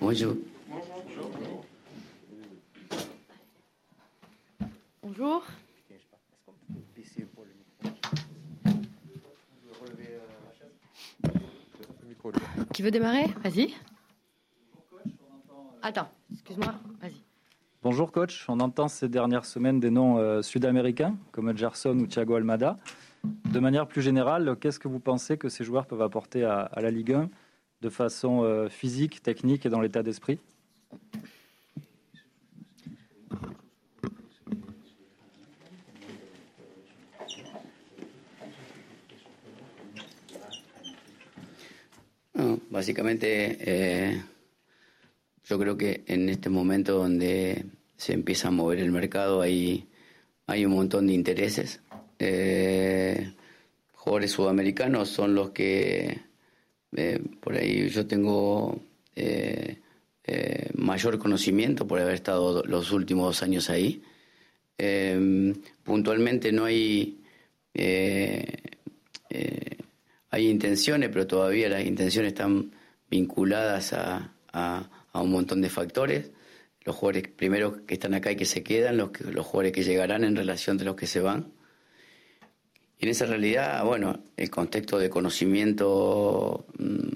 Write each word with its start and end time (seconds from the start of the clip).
Bonjour. 0.00 0.34
Bonjour. 5.02 5.42
Qui 12.72 12.82
veut 12.82 12.90
démarrer? 12.90 13.26
Vas-y. 13.42 13.74
Attends, 15.82 16.08
excuse-moi, 16.32 16.74
vas-y. 17.00 17.14
Bonjour 17.82 18.10
coach, 18.10 18.44
on 18.48 18.58
entend 18.60 18.88
ces 18.88 19.08
dernières 19.08 19.44
semaines 19.44 19.78
des 19.78 19.90
noms 19.90 20.18
euh, 20.18 20.42
sud-américains 20.42 21.16
comme 21.30 21.56
Gerson 21.56 21.96
ou 22.00 22.06
Thiago 22.06 22.34
Almada. 22.34 22.76
De 23.52 23.60
manière 23.60 23.86
plus 23.86 24.02
générale, 24.02 24.56
qu'est-ce 24.60 24.78
que 24.78 24.88
vous 24.88 24.98
pensez 24.98 25.38
que 25.38 25.48
ces 25.48 25.64
joueurs 25.64 25.86
peuvent 25.86 26.02
apporter 26.02 26.44
à, 26.44 26.70
la 26.76 26.90
Ligue 26.90 27.12
1 27.12 27.30
de 27.82 27.88
façon 27.88 28.42
euh, 28.44 28.68
physique, 28.68 29.22
technique 29.22 29.66
et 29.66 29.68
dans 29.68 29.80
l'état 29.80 30.02
d'esprit 30.02 30.38
Básicamente, 42.76 43.24
eh, 43.24 44.20
yo 45.44 45.58
creo 45.58 45.78
que 45.78 46.04
en 46.08 46.28
este 46.28 46.50
momento 46.50 46.98
donde 46.98 47.64
se 47.96 48.12
empieza 48.12 48.48
a 48.48 48.50
mover 48.50 48.80
el 48.80 48.92
mercado 48.92 49.40
hay, 49.40 49.88
hay 50.46 50.66
un 50.66 50.72
montón 50.72 51.06
de 51.06 51.14
intereses. 51.14 51.80
Eh, 52.18 53.32
jugadores 53.94 54.30
sudamericanos 54.32 55.08
son 55.08 55.34
los 55.34 55.52
que 55.52 56.20
eh, 56.94 57.20
por 57.40 57.54
ahí 57.54 57.88
yo 57.88 58.06
tengo 58.06 58.80
eh, 59.14 59.78
mayor 60.74 61.18
conocimiento 61.18 61.86
por 61.86 62.00
haber 62.00 62.14
estado 62.14 62.62
los 62.64 62.92
últimos 62.92 63.26
dos 63.26 63.42
años 63.42 63.70
ahí. 63.70 64.02
puntualmente 65.84 66.52
no 66.52 66.64
hay 66.64 67.18
hay 70.36 70.48
intenciones, 70.48 71.08
pero 71.08 71.26
todavía 71.26 71.68
las 71.68 71.84
intenciones 71.84 72.32
están 72.32 72.72
vinculadas 73.10 73.92
a, 73.92 74.32
un 75.14 75.30
montón 75.30 75.62
de 75.62 75.70
factores. 75.70 76.30
Los 76.84 76.94
jugadores 76.94 77.28
primero 77.28 77.86
que 77.86 77.94
están 77.94 78.14
acá 78.14 78.32
y 78.32 78.36
que 78.36 78.44
se 78.44 78.62
quedan, 78.62 78.98
los, 78.98 79.18
los 79.20 79.46
jugadores 79.46 79.72
que 79.72 79.82
llegarán 79.82 80.24
en 80.24 80.36
relación 80.36 80.76
de 80.76 80.84
los 80.84 80.94
que 80.94 81.06
se 81.06 81.20
van. 81.20 81.52
Y 82.98 83.04
en 83.04 83.10
esa 83.10 83.26
realidad, 83.26 83.84
bueno, 83.84 84.24
el 84.36 84.50
contexto 84.50 84.98
de 84.98 85.10
conocimiento 85.10 86.66
mm, 86.78 87.08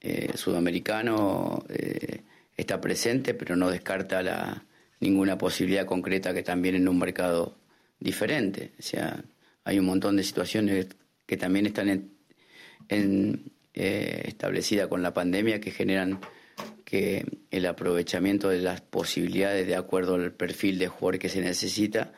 eh, 0.00 0.32
sudamericano 0.36 1.64
eh, 1.68 2.22
está 2.56 2.80
presente, 2.80 3.34
pero 3.34 3.56
no 3.56 3.70
descarta 3.70 4.22
la, 4.22 4.64
ninguna 5.00 5.38
posibilidad 5.38 5.86
concreta 5.86 6.32
que 6.32 6.42
también 6.42 6.74
en 6.76 6.88
un 6.88 6.98
mercado 6.98 7.56
diferente. 7.98 8.72
O 8.78 8.82
sea, 8.82 9.24
hay 9.64 9.78
un 9.78 9.86
montón 9.86 10.16
de 10.16 10.22
situaciones 10.22 10.86
que 11.26 11.36
también 11.36 11.66
están 11.66 11.88
en, 11.88 12.10
en, 12.88 13.52
eh, 13.74 14.22
establecida 14.26 14.88
con 14.88 15.02
la 15.02 15.14
pandemia 15.14 15.60
que 15.60 15.70
generan 15.70 16.20
que 16.84 17.24
el 17.50 17.66
aprovechamiento 17.66 18.48
de 18.48 18.58
las 18.58 18.80
posibilidades 18.80 19.66
de 19.66 19.76
acuerdo 19.76 20.16
al 20.16 20.32
perfil 20.32 20.78
de 20.78 20.88
jugador 20.88 21.18
que 21.18 21.28
se 21.28 21.40
necesita 21.40 22.12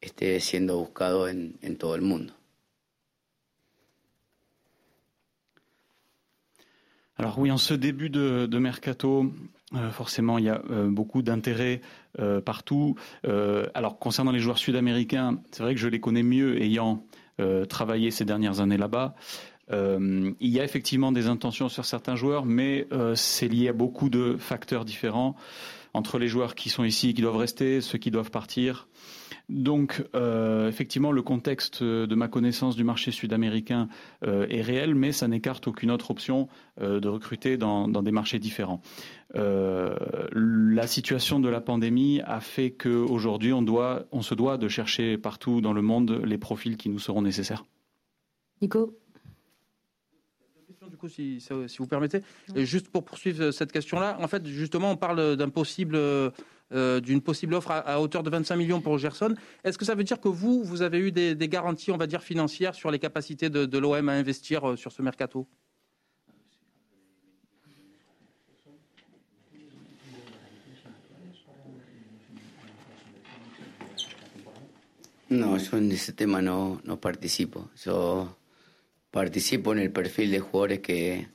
esté 0.00 0.40
siendo 0.40 0.78
buscado 0.78 1.28
en, 1.28 1.58
en 1.62 1.76
todo 1.76 1.94
el 1.94 2.02
mundo. 2.02 2.37
Alors 7.20 7.36
oui, 7.40 7.50
en 7.50 7.58
ce 7.58 7.74
début 7.74 8.10
de, 8.10 8.58
mercato, 8.58 9.32
euh, 9.74 9.90
forcément, 9.90 10.38
il 10.38 10.44
y 10.44 10.48
a 10.48 10.62
euh, 10.70 10.88
beaucoup 10.88 11.22
d'intérêt 11.22 11.80
euh, 12.20 12.40
partout. 12.40 12.94
Alors 13.74 13.98
concernant 13.98 14.30
les 14.30 14.38
joueurs 14.38 14.58
sud-américains, 14.58 15.40
c'est 15.50 15.64
vrai 15.64 15.74
que 15.74 15.80
je 15.80 15.88
les 15.88 16.00
connais 16.00 16.22
mieux 16.22 16.60
ayant 16.62 17.02
travaillé 17.68 18.10
ces 18.10 18.24
dernières 18.24 18.60
années 18.60 18.76
là-bas. 18.76 19.14
Il 19.70 20.34
y 20.40 20.58
a 20.58 20.64
effectivement 20.64 21.12
des 21.12 21.28
intentions 21.28 21.68
sur 21.68 21.84
certains 21.84 22.16
joueurs, 22.16 22.44
mais 22.44 22.88
c'est 23.14 23.46
lié 23.46 23.68
à 23.68 23.72
beaucoup 23.72 24.10
de 24.10 24.36
facteurs 24.38 24.84
différents 24.84 25.36
entre 25.94 26.18
les 26.18 26.26
joueurs 26.26 26.56
qui 26.56 26.68
sont 26.68 26.82
ici, 26.82 27.14
qui 27.14 27.22
doivent 27.22 27.36
rester, 27.36 27.80
ceux 27.80 27.98
qui 27.98 28.10
doivent 28.10 28.32
partir. 28.32 28.88
Donc, 29.48 30.04
euh, 30.14 30.68
effectivement, 30.68 31.10
le 31.10 31.22
contexte 31.22 31.82
de 31.82 32.14
ma 32.14 32.28
connaissance 32.28 32.76
du 32.76 32.84
marché 32.84 33.10
sud-américain 33.10 33.88
est 34.22 34.60
réel, 34.60 34.94
mais 34.94 35.12
ça 35.12 35.26
n'écarte 35.26 35.66
aucune 35.66 35.90
autre 35.90 36.10
option 36.10 36.48
de 36.80 37.08
recruter 37.08 37.56
dans, 37.56 37.88
des 37.88 38.12
marchés 38.12 38.38
différents. 38.38 38.82
la 39.34 40.86
situation 40.86 41.40
de 41.40 41.48
la 41.48 41.60
pandémie 41.60 42.20
a 42.24 42.40
fait 42.40 42.72
qu'aujourd'hui, 42.72 43.52
on, 43.52 43.64
on 44.12 44.22
se 44.22 44.34
doit 44.34 44.58
de 44.58 44.68
chercher 44.68 45.16
partout 45.16 45.60
dans 45.60 45.72
le 45.72 45.82
monde 45.82 46.20
les 46.24 46.38
profils 46.38 46.76
qui 46.76 46.90
nous 46.90 46.98
seront 46.98 47.22
nécessaires. 47.22 47.64
Nico? 48.60 48.98
Du 50.88 50.96
coup, 50.96 51.08
si, 51.08 51.38
vous 51.78 51.86
permettez. 51.86 52.22
juste 52.56 52.88
pour 52.88 53.04
poursuivre 53.04 53.50
cette 53.50 53.72
question-là, 53.72 54.16
en 54.20 54.28
fait, 54.28 54.46
justement, 54.46 54.90
on 54.90 54.96
parle 54.96 55.36
d'un 55.36 55.48
possible, 55.48 55.96
euh, 55.96 57.00
d'une 57.00 57.20
possible 57.20 57.54
offre 57.54 57.70
à, 57.70 58.00
hauteur 58.00 58.22
de 58.22 58.30
25 58.30 58.56
millions 58.56 58.80
pour 58.80 58.98
Gerson. 58.98 59.34
Est-ce 59.64 59.78
que 59.78 59.84
ça 59.84 59.94
veut 59.94 60.04
dire 60.04 60.20
que 60.20 60.28
vous, 60.28 60.62
vous 60.62 60.82
avez 60.82 60.98
eu 60.98 61.12
des, 61.12 61.48
garanties, 61.48 61.90
on 61.90 61.96
va 61.96 62.06
dire, 62.06 62.22
financières 62.22 62.74
sur 62.74 62.90
les 62.90 62.98
capacités 62.98 63.50
de, 63.50 63.78
l'OM 63.78 64.08
à 64.08 64.12
investir 64.12 64.70
euh, 64.70 64.76
sur 64.76 64.92
ce 64.92 65.02
mercato? 65.02 65.46
Non, 75.30 75.58
je 75.58 75.76
en 75.76 75.96
ce 75.96 76.12
tema 76.12 76.40
no, 76.40 76.80
no 76.84 76.96
participo. 76.96 77.68
Participo 79.10 79.72
en 79.72 79.80
el 79.80 79.90
perfil 79.90 80.30
de 80.30 80.40
jugadores 80.40 80.80
que, 80.80 81.28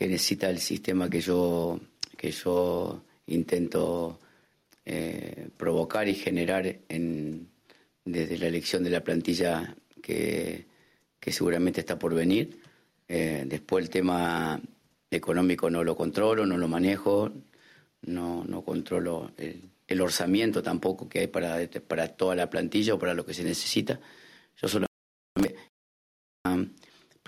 necesita 0.00 0.48
el 0.48 0.60
sistema 0.60 1.10
que 1.10 1.20
yo, 1.20 1.80
que 2.16 2.30
yo 2.30 3.02
intento 3.26 4.20
eh, 4.84 5.48
provocar 5.56 6.08
y 6.08 6.14
generar 6.14 6.78
en, 6.88 7.48
desde 8.04 8.38
la 8.38 8.46
elección 8.46 8.84
de 8.84 8.90
la 8.90 9.02
plantilla 9.02 9.76
que, 10.02 10.66
seguramente 11.26 11.80
está 11.80 11.98
por 11.98 12.14
venir. 12.14 12.58
Eh, 13.06 13.44
después 13.46 13.84
el 13.84 13.90
tema 13.90 14.58
económico 15.10 15.68
no 15.68 15.84
lo 15.84 15.94
controlo, 15.94 16.46
no 16.46 16.56
lo 16.56 16.68
manejo, 16.68 17.30
no, 18.02 18.44
no 18.44 18.62
controlo 18.62 19.32
el, 19.36 19.62
el 19.88 20.00
orzamiento 20.02 20.62
tampoco 20.62 21.08
que 21.08 21.20
hay 21.20 21.26
para, 21.26 21.58
para 21.86 22.08
toda 22.08 22.34
la 22.34 22.48
plantilla 22.48 22.94
o 22.94 22.98
para 22.98 23.14
lo 23.14 23.24
que 23.24 23.34
se 23.34 23.42
necesita. 23.42 23.98
Yo 24.56 24.68
solo 24.68 24.86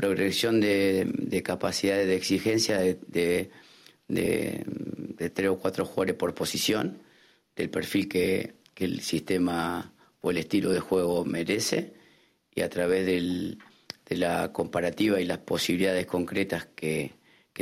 progresión 0.01 0.61
de, 0.61 1.43
capacidades 1.45 2.07
de 2.07 2.17
exigencia 2.17 2.79
de, 2.79 3.51
tres 4.09 5.49
o 5.51 5.59
cuatro 5.59 5.85
jugadores 5.85 6.15
por 6.15 6.35
posición, 6.35 7.03
del 7.55 7.69
perfil 7.69 8.09
que, 8.09 8.55
el 8.77 9.03
sistema 9.03 9.93
o 10.23 10.31
el 10.31 10.39
estilo 10.39 10.73
de 10.73 10.81
juego 10.81 11.23
merece, 11.27 11.93
y 12.55 12.63
a 12.63 12.71
través 12.71 13.05
de 13.05 14.17
la 14.17 14.55
comparativa 14.55 15.21
y 15.21 15.27
las 15.27 15.39
posibilidades 15.39 16.07
concretas 16.07 16.67
que, 16.75 17.13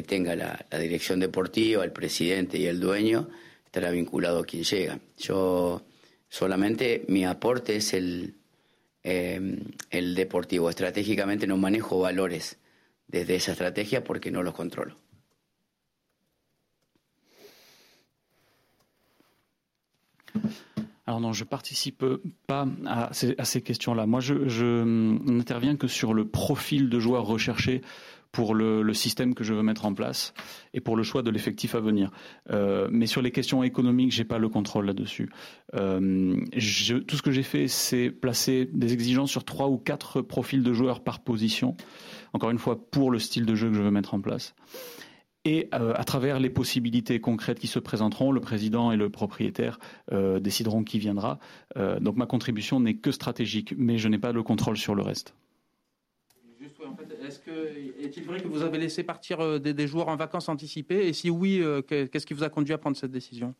tenga 0.06 0.36
la, 0.36 0.64
la, 0.70 0.78
dirección 0.78 1.18
deportiva, 1.18 1.82
el 1.82 1.90
presidente 1.90 2.56
y 2.56 2.66
el 2.66 2.78
dueño, 2.78 3.28
estará 3.64 3.90
vinculado 3.90 4.38
a 4.38 4.44
quien 4.44 4.62
llega. 4.62 5.00
Yo 5.16 5.82
solamente 6.28 7.04
mi 7.08 7.24
aporte 7.24 7.74
es 7.74 7.94
el, 7.94 8.37
eh, 9.02 9.40
el 9.90 10.14
deportivo. 10.14 10.70
Estratégicamente 10.70 11.46
no 11.46 11.56
manejo 11.56 12.00
valores 12.00 12.58
desde 13.06 13.36
esa 13.36 13.52
estrategia 13.52 14.04
porque 14.04 14.30
no 14.30 14.42
los 14.42 14.54
controlo. 14.54 14.96
Alors 21.06 21.20
non, 21.20 21.32
je 21.32 21.44
participe 21.44 22.04
pas 22.46 22.66
à 22.84 23.08
ces, 23.14 23.62
questions-là. 23.62 24.04
Moi, 24.04 24.20
je, 24.20 24.46
je 24.46 24.84
n'interviens 24.84 25.74
que 25.74 25.88
sur 25.88 26.12
le 26.12 26.28
profil 26.28 26.90
de 26.90 27.00
joueur 27.00 27.24
recherché 27.24 27.80
pour 28.32 28.54
le, 28.54 28.92
système 28.94 29.34
que 29.34 29.44
je 29.44 29.54
veux 29.54 29.62
mettre 29.62 29.84
en 29.84 29.94
place 29.94 30.34
et 30.74 30.80
pour 30.80 30.96
le 30.96 31.02
choix 31.02 31.22
de 31.22 31.30
l'effectif 31.30 31.74
à 31.74 31.80
venir. 31.80 32.10
Euh, 32.50 32.88
mais 32.90 33.06
sur 33.06 33.22
les 33.22 33.30
questions 33.30 33.62
économiques, 33.62 34.12
j'ai 34.12 34.24
pas 34.24 34.38
le 34.38 34.48
contrôle 34.48 34.86
là-dessus. 34.86 35.30
Euh, 35.74 36.36
tout 37.06 37.16
ce 37.16 37.22
que 37.22 37.30
j'ai 37.30 37.42
fait, 37.42 37.68
c'est 37.68 38.10
placer 38.10 38.68
des 38.72 38.92
exigences 38.92 39.30
sur 39.30 39.44
trois 39.44 39.68
ou 39.68 39.78
quatre 39.78 40.20
profils 40.20 40.62
de 40.62 40.72
joueurs 40.72 41.02
par 41.02 41.20
position. 41.20 41.76
Encore 42.32 42.50
une 42.50 42.58
fois, 42.58 42.78
pour 42.90 43.10
le 43.10 43.18
style 43.18 43.46
de 43.46 43.54
jeu 43.54 43.68
que 43.68 43.74
je 43.74 43.82
veux 43.82 43.90
mettre 43.90 44.14
en 44.14 44.20
place. 44.20 44.54
Et 45.44 45.68
euh, 45.72 45.94
à 45.96 46.04
travers 46.04 46.40
les 46.40 46.50
possibilités 46.50 47.20
concrètes 47.20 47.58
qui 47.58 47.68
se 47.68 47.78
présenteront, 47.78 48.32
le 48.32 48.40
président 48.40 48.92
et 48.92 48.96
le 48.96 49.08
propriétaire 49.08 49.78
décideront 50.40 50.84
qui 50.84 50.98
viendra. 50.98 51.38
donc 52.00 52.16
ma 52.16 52.26
contribution 52.26 52.80
n'est 52.80 52.96
que 52.96 53.12
stratégique, 53.12 53.74
mais 53.76 53.96
je 53.98 54.08
n'ai 54.08 54.18
pas 54.18 54.32
le 54.32 54.42
contrôle 54.42 54.76
sur 54.76 54.94
le 54.94 55.02
reste. 55.02 55.34
Juste, 56.60 56.80
en 56.84 56.96
fait, 56.96 57.06
est-ce 57.24 57.37
Est-il 58.00 58.24
vrai 58.24 58.40
que 58.40 58.48
vous 58.48 58.62
avez 58.62 58.78
laissé 58.78 59.02
partir 59.02 59.60
des, 59.60 59.74
des, 59.74 59.86
joueurs 59.86 60.08
en 60.08 60.16
vacances 60.16 60.48
anticipées? 60.48 61.08
Et 61.08 61.12
si 61.12 61.30
oui, 61.30 61.62
qu'est-ce 61.86 62.26
qui 62.26 62.34
vous 62.34 62.44
a 62.44 62.50
conduit 62.50 62.74
à 62.74 62.78
prendre 62.78 62.96
cette 62.96 63.10
décision? 63.10 63.54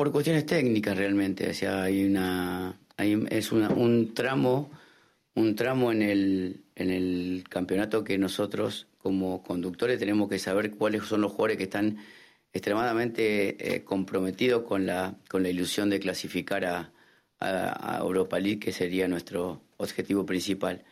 Por 0.00 0.10
cuestiones 0.12 0.46
técnicas 0.46 0.94
realmente, 0.94 1.46
o 1.50 1.52
sea, 1.52 1.82
hay 1.82 2.06
una, 2.06 2.74
un 3.76 4.14
tramo, 4.14 4.70
un 5.34 5.54
tramo 5.54 5.92
en 5.92 6.00
el, 6.00 6.64
en 6.74 6.88
el 6.88 7.44
campeonato 7.46 8.02
que 8.02 8.16
nosotros 8.16 8.86
como 8.96 9.42
conductores 9.42 9.98
tenemos 9.98 10.30
que 10.30 10.38
saber 10.38 10.70
cuáles 10.70 11.04
son 11.04 11.20
los 11.20 11.32
jugadores 11.32 11.58
que 11.58 11.64
están 11.64 11.98
extremadamente 12.52 13.74
eh, 13.74 13.84
comprometidos 13.84 14.62
con 14.64 14.86
la, 14.86 15.16
con 15.28 15.42
la 15.42 15.48
ilusión 15.50 15.90
de 15.90 16.00
clasificar 16.00 16.64
a, 16.64 16.92
a, 17.38 17.98
Europa 18.00 18.38
League, 18.38 18.60
que 18.60 18.72
sería 18.72 19.08
nuestro 19.08 19.62
objetivo 19.76 20.26
principal. 20.26 20.84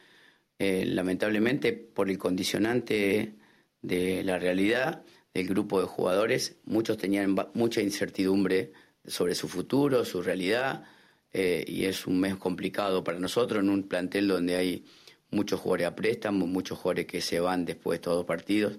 Eh, 0.59 0.85
lamentablemente, 0.87 1.73
por 1.73 2.11
el 2.11 2.19
condicionante 2.19 3.35
de 3.83 4.23
la 4.25 4.39
realidad 4.39 5.05
del 5.35 5.47
grupo 5.47 5.81
de 5.81 5.87
jugadores, 5.87 6.57
muchos 6.65 6.97
tenían 6.97 7.37
mucha 7.55 7.81
incertidumbre 7.81 8.73
sobre 9.07 9.35
su 9.35 9.49
futuro, 9.49 10.05
su 10.05 10.23
realidad, 10.23 10.85
eh, 11.33 11.65
y 11.67 11.85
es 11.85 12.07
un 12.07 12.21
mes 12.21 12.37
complicado 12.37 13.05
para 13.05 13.19
nosotros 13.19 13.63
en 13.63 13.71
un 13.71 13.85
plantel 13.85 14.29
donde 14.29 14.57
hay 14.57 14.85
muchos 15.31 15.61
jugadores 15.61 15.87
a 15.89 15.95
préstamo, 15.95 16.47
muchos 16.47 16.79
jugadores 16.79 17.07
que 17.07 17.21
se 17.21 17.41
van 17.41 17.65
después 17.65 17.99
de 17.99 18.03
todos 18.03 18.17
los 18.19 18.27
partidos. 18.27 18.79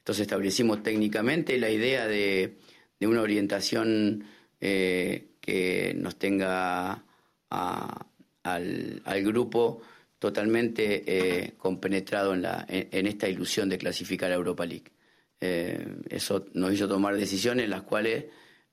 Entonces 0.00 0.22
establecimos 0.22 0.82
técnicamente 0.82 1.58
la 1.58 1.70
idea 1.70 2.06
de, 2.06 2.58
una 3.00 3.22
orientación 3.22 4.24
eh, 4.60 5.36
que 5.40 5.94
nos 5.96 6.16
tenga 6.18 7.04
al, 7.48 9.22
grupo 9.22 9.82
totalmente 10.18 11.04
eh, 11.06 11.54
compenetrado 11.56 12.34
en, 12.34 12.42
la, 12.42 12.66
en, 12.68 13.06
esta 13.06 13.28
ilusión 13.28 13.68
de 13.68 13.78
clasificar 13.78 14.30
a 14.30 14.34
Europa 14.34 14.66
League. 14.66 14.90
eso 15.40 16.46
nos 16.52 16.74
hizo 16.74 16.86
tomar 16.88 17.16
decisiones 17.16 17.68
las 17.68 17.82
cuales 17.82 18.24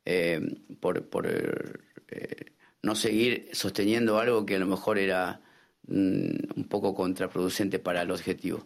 eh, 0.10 0.40
por, 0.80 1.10
por 1.10 1.28
eh, 1.28 2.46
no 2.82 2.96
seguir 2.96 3.50
sosteniendo 3.52 4.20
algo 4.20 4.46
que 4.46 4.56
a 4.56 4.60
lo 4.60 4.66
mejor 4.66 4.98
era 4.98 5.42
mm, 5.86 6.30
un 6.56 6.68
poco 6.70 6.96
contraproducente 6.96 7.78
para 7.80 8.04
el 8.04 8.12
objetivo. 8.12 8.66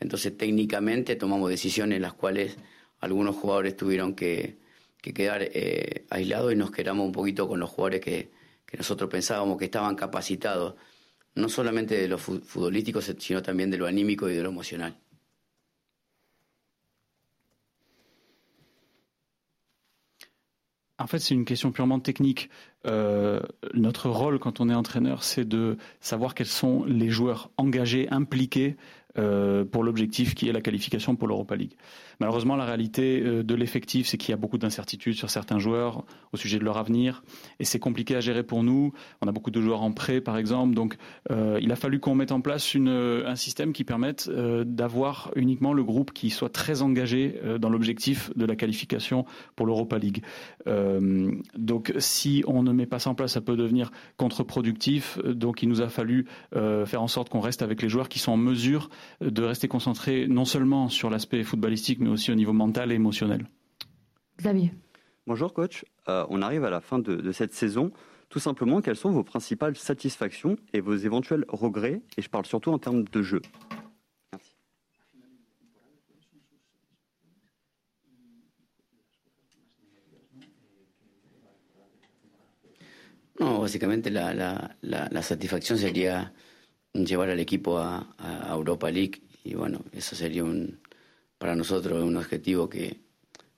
Entonces 0.00 0.36
técnicamente 0.36 1.16
tomamos 1.16 1.50
decisiones 1.50 1.96
en 1.96 2.02
las 2.02 2.14
cuales 2.14 2.56
algunos 3.00 3.36
jugadores 3.36 3.76
tuvieron 3.76 4.14
que, 4.14 4.58
quedar 5.00 5.40
eh, 5.42 6.04
aislados 6.10 6.52
y 6.52 6.56
nos 6.56 6.70
quedamos 6.70 7.06
un 7.06 7.12
poquito 7.12 7.48
con 7.48 7.58
los 7.58 7.70
jugadores 7.70 8.02
que, 8.02 8.30
que 8.66 8.76
nosotros 8.76 9.08
pensábamos 9.08 9.56
que 9.56 9.64
estaban 9.64 9.96
capacitados, 9.96 10.74
no 11.34 11.48
solamente 11.48 11.96
de 11.96 12.08
lo 12.08 12.18
futbolístico, 12.18 13.00
sino 13.00 13.42
también 13.42 13.70
de 13.70 13.78
lo 13.78 13.86
anímico 13.86 14.28
y 14.28 14.34
de 14.34 14.42
lo 14.42 14.50
emocional. 14.50 14.98
En 21.00 21.06
fait, 21.06 21.20
c'est 21.20 21.34
une 21.34 21.44
question 21.44 21.70
purement 21.70 22.00
technique. 22.00 22.50
Euh, 22.84 23.40
notre 23.72 24.10
rôle 24.10 24.40
quand 24.40 24.60
on 24.60 24.68
est 24.68 24.74
entraîneur, 24.74 25.22
c'est 25.22 25.44
de 25.44 25.76
savoir 26.00 26.34
quels 26.34 26.46
sont 26.46 26.84
les 26.84 27.08
joueurs 27.08 27.50
engagés, 27.56 28.08
impliqués 28.10 28.76
pour 29.72 29.84
l'objectif 29.84 30.34
qui 30.34 30.48
est 30.48 30.52
la 30.52 30.60
qualification 30.60 31.16
pour 31.16 31.28
l'Europa 31.28 31.56
League. 31.56 31.74
Malheureusement, 32.20 32.56
la 32.56 32.64
réalité 32.64 33.22
euh, 33.22 33.42
de 33.44 33.54
l'effectif, 33.54 34.08
c'est 34.08 34.16
qu'il 34.16 34.30
y 34.30 34.34
a 34.34 34.36
beaucoup 34.36 34.58
d'incertitudes 34.58 35.14
sur 35.14 35.30
certains 35.30 35.58
joueurs 35.58 36.04
au 36.32 36.36
sujet 36.36 36.58
de 36.58 36.64
leur 36.64 36.76
avenir, 36.76 37.22
et 37.60 37.64
c'est 37.64 37.78
compliqué 37.78 38.16
à 38.16 38.20
gérer 38.20 38.42
pour 38.42 38.64
nous. 38.64 38.92
On 39.22 39.28
a 39.28 39.32
beaucoup 39.32 39.50
de 39.50 39.60
joueurs 39.60 39.82
en 39.82 39.92
prêt, 39.92 40.20
par 40.20 40.36
exemple, 40.36 40.74
donc 40.74 40.96
euh, 41.30 41.58
il 41.62 41.70
a 41.70 41.76
fallu 41.76 42.00
qu'on 42.00 42.14
mette 42.14 42.32
en 42.32 42.40
place 42.40 42.74
une, 42.74 42.88
un 42.88 43.36
système 43.36 43.72
qui 43.72 43.84
permette 43.84 44.28
d'avoir 44.28 45.30
uniquement 45.36 45.72
le 45.72 45.84
groupe 45.84 46.12
qui 46.12 46.30
soit 46.30 46.48
très 46.48 46.82
engagé 46.82 47.40
dans 47.60 47.70
l'objectif 47.70 48.30
de 48.36 48.44
la 48.44 48.56
qualification 48.56 49.24
pour 49.56 49.66
l'Europa 49.66 49.98
League. 49.98 50.22
donc, 51.56 51.92
si 51.98 52.44
on 52.46 52.62
ne 52.62 52.72
met 52.72 52.86
pas 52.86 52.98
ça 52.98 53.10
en 53.10 53.14
place, 53.14 53.32
ça 53.32 53.40
peut 53.40 53.56
devenir 53.56 53.90
contre-productif. 54.16 55.18
Donc, 55.24 55.62
il 55.62 55.68
nous 55.68 55.80
a 55.80 55.88
fallu 55.88 56.26
faire 56.52 57.02
en 57.02 57.08
sorte 57.08 57.28
qu'on 57.28 57.40
reste 57.40 57.62
avec 57.62 57.82
les 57.82 57.88
joueurs 57.88 58.08
qui 58.08 58.18
sont 58.18 58.32
en 58.32 58.36
mesure 58.36 58.90
de 59.20 59.42
rester 59.42 59.68
concentré 59.68 60.26
non 60.28 60.44
seulement 60.44 60.88
sur 60.88 61.10
l'aspect 61.10 61.42
footballistique, 61.42 62.00
aussi 62.10 62.30
au 62.32 62.34
niveau 62.34 62.52
mental 62.52 62.92
et 62.92 62.94
émotionnel. 62.94 63.46
Xavier. 64.38 64.72
Bonjour 65.26 65.52
coach, 65.52 65.84
euh, 66.08 66.24
on 66.30 66.40
arrive 66.42 66.64
à 66.64 66.70
la 66.70 66.80
fin 66.80 66.98
de, 66.98 67.32
cette 67.32 67.52
saison. 67.52 67.90
Tout 68.28 68.38
simplement, 68.38 68.80
quelles 68.80 68.96
sont 68.96 69.10
vos 69.10 69.24
principales 69.24 69.76
satisfactions 69.76 70.56
et 70.72 70.80
vos 70.80 70.96
éventuels 70.96 71.44
regrets? 71.48 72.02
Et 72.16 72.22
je 72.22 72.28
parle 72.28 72.46
surtout 72.46 72.70
en 72.70 72.78
termes 72.78 73.04
de 73.04 73.22
jeu. 73.22 73.42
Merci. 74.32 74.54
Non, 83.40 83.60
básicamente 83.60 84.10
la, 84.10 84.34
la, 84.34 84.70
la, 84.82 85.08
la 85.10 85.22
satisfacción 85.22 85.78
sería 85.78 86.32
llevar 86.94 87.30
al 87.30 87.40
equipo 87.40 87.78
a, 87.78 88.06
Europa 88.50 88.90
League 88.90 89.20
y 89.44 89.54
bueno, 89.54 89.80
eso 89.92 90.16
sería 90.16 90.44
un, 90.44 90.78
para 91.38 91.54
nosotros 91.56 92.02
un 92.02 92.16
objetivo 92.16 92.68
que, 92.68 93.00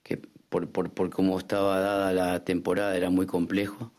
que 0.03 0.19
por, 0.49 0.71
por, 0.71 0.93
por 0.93 1.11
cómo 1.11 1.38
estaba 1.38 1.81
dada 1.81 2.12
la 2.12 2.44
temporada 2.44 2.97
era 2.97 3.11
muy 3.11 3.27
complejo 3.27 3.93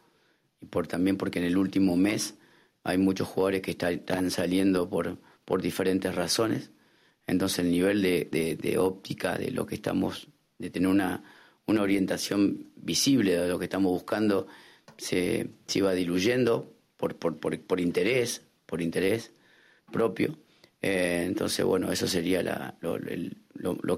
y 0.61 0.67
por 0.67 0.87
también 0.87 1.17
porque 1.17 1.39
en 1.39 1.45
el 1.45 1.57
último 1.57 1.97
mes 1.97 2.35
hay 2.83 2.97
muchos 2.97 3.27
jugadores 3.27 3.61
que 3.61 3.71
están 3.71 4.31
saliendo 4.31 4.89
por, 4.89 5.17
por 5.45 5.61
diferentes 5.61 6.15
razones. 6.15 6.71
Entonces 7.27 7.59
el 7.59 7.71
nivel 7.71 8.01
de, 8.01 8.57
de, 8.59 8.77
óptica 8.77 9.37
de 9.37 9.51
lo 9.51 9.65
que 9.65 9.75
estamos, 9.75 10.27
de 10.57 10.69
tener 10.69 10.89
una, 10.89 11.23
una 11.65 11.81
orientación 11.81 12.71
visible 12.75 13.37
de 13.37 13.47
lo 13.47 13.59
que 13.59 13.65
estamos 13.65 13.91
buscando, 13.91 14.47
se, 14.97 15.49
se 15.67 15.79
iba 15.79 15.93
diluyendo 15.93 16.73
por, 16.97 17.15
por, 17.15 17.39
por, 17.39 17.59
por 17.61 17.79
interés, 17.79 18.43
por 18.65 18.81
interés 18.81 19.31
propio. 19.91 20.37
Eh, 20.81 21.23
entonces, 21.25 21.63
bueno, 21.63 21.91
eso 21.91 22.07
sería 22.07 22.41
la, 22.41 22.75
lo, 22.81 22.97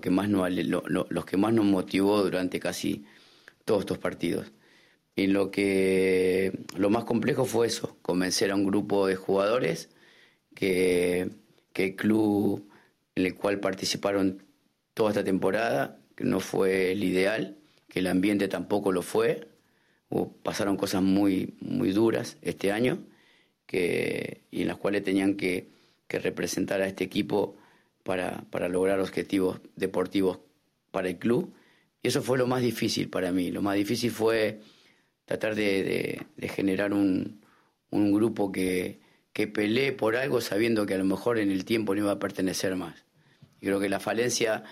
que 0.01 0.09
más 0.09 0.29
nos, 0.29 0.49
los 0.87 1.25
que 1.25 1.37
más 1.37 1.53
nos 1.53 1.65
motivó 1.65 2.23
durante 2.23 2.59
casi 2.59 3.05
todos 3.65 3.81
estos 3.81 3.97
partidos. 3.97 4.51
Y 5.15 5.27
lo 5.27 5.51
que 5.51 6.65
lo 6.75 6.89
más 6.89 7.03
complejo 7.03 7.45
fue 7.45 7.67
eso, 7.67 7.97
convencer 8.01 8.51
a 8.51 8.55
un 8.55 8.65
grupo 8.65 9.07
de 9.07 9.15
jugadores 9.15 9.89
que, 10.55 11.29
que 11.71 11.85
el 11.85 11.95
club 11.95 12.67
en 13.15 13.25
el 13.25 13.35
cual 13.35 13.59
participaron 13.59 14.43
toda 14.93 15.11
esta 15.11 15.23
temporada, 15.23 15.99
que 16.15 16.23
no 16.23 16.39
fue 16.39 16.91
el 16.91 17.03
ideal, 17.03 17.57
que 17.89 17.99
el 17.99 18.07
ambiente 18.07 18.47
tampoco 18.47 18.91
lo 18.91 19.01
fue, 19.03 19.47
pasaron 20.43 20.77
cosas 20.77 21.01
muy, 21.01 21.55
muy 21.59 21.91
duras 21.91 22.37
este 22.41 22.71
año 22.71 22.99
que, 23.65 24.41
y 24.51 24.61
en 24.61 24.67
las 24.67 24.77
cuales 24.77 25.03
tenían 25.03 25.35
que, 25.35 25.71
representar 26.09 26.79
a 26.79 26.85
este 26.85 27.03
equipo 27.03 27.55
para, 28.03 28.43
para, 28.49 28.69
lograr 28.69 28.99
objetivos 28.99 29.59
deportivos 29.75 30.39
para 30.91 31.09
el 31.09 31.17
club. 31.17 31.53
Y 32.01 32.09
eso 32.09 32.21
fue 32.21 32.37
lo 32.37 32.47
más 32.47 32.61
difícil 32.61 33.09
para 33.09 33.31
mí. 33.31 33.51
Lo 33.51 33.61
más 33.61 33.75
difícil 33.75 34.11
fue 34.11 34.59
tratar 35.25 35.55
de, 35.55 36.25
generar 36.41 36.93
un, 36.93 37.41
un, 37.89 38.13
grupo 38.13 38.51
que, 38.51 38.99
que 39.31 39.47
pelee 39.47 39.93
por 39.93 40.15
algo 40.15 40.41
sabiendo 40.41 40.85
que 40.85 40.95
a 40.95 40.97
lo 40.97 41.05
mejor 41.05 41.39
en 41.39 41.49
el 41.49 41.65
tiempo 41.65 41.95
no 41.95 42.01
iba 42.01 42.11
a 42.11 42.19
pertenecer 42.19 42.75
más. 42.75 43.05
Creo 43.59 43.79
que 43.79 43.89
la 43.89 43.99
falencia 43.99 44.63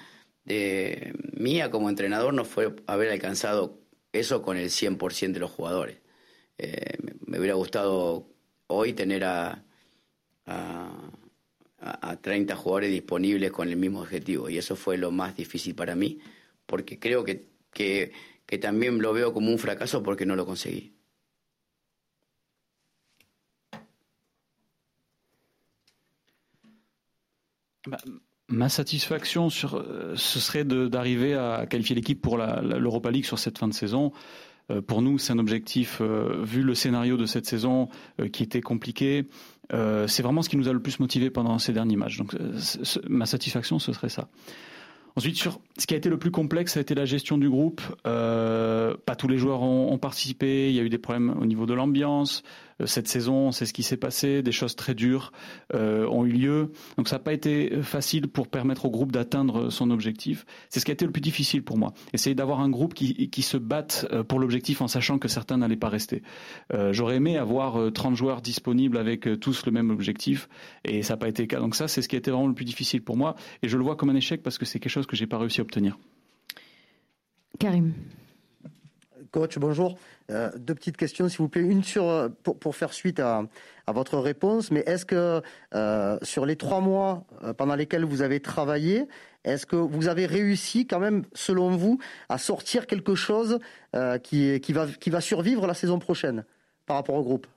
de 0.43 1.13
mía 1.33 1.71
como 1.71 1.89
entrenador 1.89 2.33
no 2.33 2.45
fue 2.45 2.75
haber 2.87 3.09
alcanzado 3.11 3.79
eso 4.11 4.41
con 4.41 4.57
el 4.57 4.69
100% 4.69 5.31
de 5.31 5.39
los 5.39 5.51
jugadores. 5.51 5.97
Eh, 6.57 6.97
me 7.25 7.39
hubiera 7.39 7.55
gustado 7.55 8.27
hoy 8.67 8.93
tener 8.93 9.23
a, 9.23 9.63
a, 11.81 12.15
30 12.15 12.55
jugadores 12.55 12.91
disponibles 12.91 13.51
con 13.51 13.67
el 13.67 13.75
mismo 13.75 14.01
objetivo. 14.01 14.49
Y 14.49 14.57
eso 14.57 14.75
fue 14.75 14.97
lo 14.97 15.11
más 15.11 15.35
difícil 15.35 15.75
para 15.75 15.95
mí, 15.95 16.19
porque 16.65 16.99
creo 16.99 17.23
que, 17.23 17.47
que, 17.71 18.11
que 18.45 18.57
también 18.57 19.01
lo 19.01 19.13
veo 19.13 19.33
como 19.33 19.49
un 19.51 19.57
fracaso 19.57 20.03
porque 20.03 20.25
no 20.25 20.35
lo 20.35 20.45
conseguí. 20.45 20.93
Ma 28.47 28.69
satisfaction, 28.69 29.49
sur, 29.49 29.75
euh, 29.75 30.15
ce 30.15 30.39
serait 30.39 30.65
d'arriver 30.65 31.35
à 31.35 31.65
qualifier 31.67 31.95
l'équipe 31.95 32.21
pour 32.21 32.37
l'Europa 32.37 33.09
League 33.09 33.25
sur 33.25 33.39
cette 33.39 33.57
fin 33.57 33.67
de 33.67 33.73
saison. 33.73 34.11
Euh, 34.71 34.81
pour 34.81 35.01
nous, 35.01 35.17
c'est 35.17 35.33
un 35.33 35.39
objectif, 35.39 35.99
euh, 36.01 36.43
vu 36.43 36.61
le 36.61 36.75
scénario 36.75 37.17
de 37.17 37.25
cette 37.25 37.45
saison 37.45 37.89
euh, 38.19 38.27
qui 38.27 38.43
était 38.43 38.61
compliqué. 38.61 39.27
C'est 39.71 40.23
vraiment 40.23 40.41
ce 40.41 40.49
qui 40.49 40.57
nous 40.57 40.67
a 40.67 40.73
le 40.73 40.81
plus 40.81 40.99
motivé 40.99 41.29
pendant 41.29 41.57
ces 41.59 41.73
derniers 41.73 41.95
matchs. 41.95 42.17
Donc, 42.17 42.35
ma 43.07 43.25
satisfaction, 43.25 43.79
ce 43.79 43.93
serait 43.93 44.09
ça. 44.09 44.27
Ensuite, 45.15 45.35
sur 45.35 45.59
ce 45.77 45.87
qui 45.87 45.93
a 45.93 45.97
été 45.97 46.09
le 46.09 46.17
plus 46.17 46.31
complexe, 46.31 46.73
ça 46.73 46.79
a 46.79 46.81
été 46.81 46.95
la 46.95 47.05
gestion 47.05 47.37
du 47.37 47.49
groupe. 47.49 47.81
Euh, 48.07 48.95
pas 49.05 49.15
tous 49.15 49.27
les 49.27 49.37
joueurs 49.37 49.61
ont, 49.61 49.97
participé. 49.97 50.69
Il 50.69 50.75
y 50.75 50.79
a 50.79 50.83
eu 50.83 50.89
des 50.89 50.97
problèmes 50.97 51.35
au 51.39 51.45
niveau 51.45 51.65
de 51.65 51.73
l'ambiance. 51.73 52.43
Euh, 52.81 52.85
cette 52.85 53.07
saison, 53.07 53.51
c'est 53.51 53.65
ce 53.65 53.73
qui 53.73 53.83
s'est 53.83 53.97
passé. 53.97 54.41
Des 54.41 54.51
choses 54.51 54.75
très 54.75 54.93
dures 54.93 55.31
euh, 55.73 56.07
ont 56.07 56.25
eu 56.25 56.31
lieu. 56.31 56.71
Donc, 56.97 57.07
ça 57.07 57.15
n'a 57.15 57.23
pas 57.23 57.33
été 57.33 57.81
facile 57.81 58.27
pour 58.27 58.47
permettre 58.47 58.85
au 58.85 58.89
groupe 58.89 59.11
d'atteindre 59.11 59.69
son 59.69 59.89
objectif. 59.91 60.45
C'est 60.69 60.79
ce 60.79 60.85
qui 60.85 60.91
a 60.91 60.93
été 60.93 61.05
le 61.05 61.11
plus 61.11 61.21
difficile 61.21 61.63
pour 61.63 61.77
moi. 61.77 61.93
Essayer 62.13 62.35
d'avoir 62.35 62.59
un 62.59 62.69
groupe 62.69 62.93
qui, 62.93 63.29
qui 63.29 63.41
se 63.41 63.57
batte 63.57 64.07
euh, 64.11 64.23
pour 64.23 64.39
l'objectif 64.39 64.81
en 64.81 64.87
sachant 64.87 65.19
que 65.19 65.27
certains 65.27 65.57
n'allaient 65.57 65.75
pas 65.75 65.89
rester. 65.89 66.23
Euh, 66.73 66.93
J'aurais 66.93 67.15
aimé 67.15 67.37
avoir 67.37 67.91
30 67.91 68.15
joueurs 68.15 68.41
disponibles 68.41 68.97
avec 68.97 69.27
tous 69.39 69.65
le 69.65 69.71
même 69.71 69.89
objectif, 69.89 70.49
et 70.83 71.03
ça 71.03 71.13
n'a 71.13 71.17
pas 71.17 71.27
été 71.27 71.43
le 71.43 71.47
cas. 71.47 71.59
Donc 71.59 71.75
ça, 71.75 71.87
c'est 71.87 72.01
ce 72.01 72.09
qui 72.09 72.15
a 72.15 72.19
été 72.19 72.31
vraiment 72.31 72.47
le 72.47 72.53
plus 72.53 72.65
difficile 72.65 73.01
pour 73.01 73.17
moi. 73.17 73.35
Et 73.63 73.69
je 73.69 73.77
le 73.77 73.83
vois 73.83 73.95
comme 73.95 74.09
un 74.09 74.15
échec 74.15 74.43
parce 74.43 74.57
que 74.57 74.65
c'est 74.65 74.79
quelque 74.79 74.91
chose 74.91 75.07
que 75.07 75.15
j'ai 75.15 75.27
pas 75.27 75.37
réussi 75.37 75.61
à 75.61 75.63
obtenir. 75.63 75.97
Karim. 77.59 77.93
Coach, 79.31 79.57
bonjour. 79.59 79.97
Euh, 80.29 80.51
deux 80.57 80.75
petites 80.75 80.97
questions, 80.97 81.29
s'il 81.29 81.37
vous 81.37 81.47
plaît. 81.47 81.61
Une 81.61 81.85
sur 81.85 82.29
pour, 82.43 82.59
pour 82.59 82.75
faire 82.75 82.91
suite 82.91 83.19
à, 83.21 83.45
votre 83.87 84.17
réponse, 84.17 84.71
mais 84.71 84.81
est-ce 84.85 85.05
que 85.05 85.41
euh, 85.73 86.17
sur 86.21 86.45
les 86.45 86.55
trois 86.55 86.81
mois 86.81 87.25
euh, 87.43 87.53
pendant 87.53 87.75
lesquels 87.75 88.05
vous 88.05 88.21
avez 88.21 88.39
travaillé, 88.39 89.07
est-ce 89.43 89.65
que 89.65 89.75
vous 89.75 90.07
avez 90.07 90.25
réussi 90.25 90.87
quand 90.87 90.99
même, 90.99 91.23
selon 91.33 91.75
vous, 91.75 91.97
à 92.29 92.37
sortir 92.37 92.87
quelque 92.87 93.15
chose 93.15 93.59
euh, 93.95 94.17
qui, 94.17 94.59
qui, 94.61 94.73
va, 94.73 94.87
qui 94.87 95.09
va 95.09 95.19
survivre 95.19 95.67
la 95.67 95.73
saison 95.73 95.99
prochaine 95.99 96.45
par 96.85 96.97
rapport 96.97 97.15
au 97.15 97.23
groupe? 97.23 97.47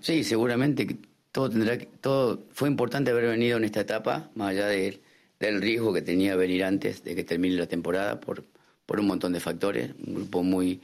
Sí, 0.00 0.24
seguramente 0.24 1.07
todo 1.32 1.50
tendrá 1.50 1.78
todo 2.00 2.46
fue 2.52 2.68
importante 2.68 3.10
haber 3.10 3.26
venido 3.26 3.56
en 3.58 3.64
esta 3.64 3.80
etapa, 3.80 4.30
más 4.34 4.50
allá 4.50 4.66
de, 4.66 5.00
del 5.38 5.60
riesgo 5.60 5.92
que 5.92 6.02
tenía 6.02 6.36
venir 6.36 6.64
antes 6.64 7.04
de 7.04 7.14
que 7.14 7.24
termine 7.24 7.56
la 7.56 7.66
temporada 7.66 8.20
por, 8.20 8.44
por 8.86 9.00
un 9.00 9.06
montón 9.06 9.32
de 9.32 9.40
factores, 9.40 9.92
un 10.06 10.14
grupo 10.14 10.42
muy 10.42 10.80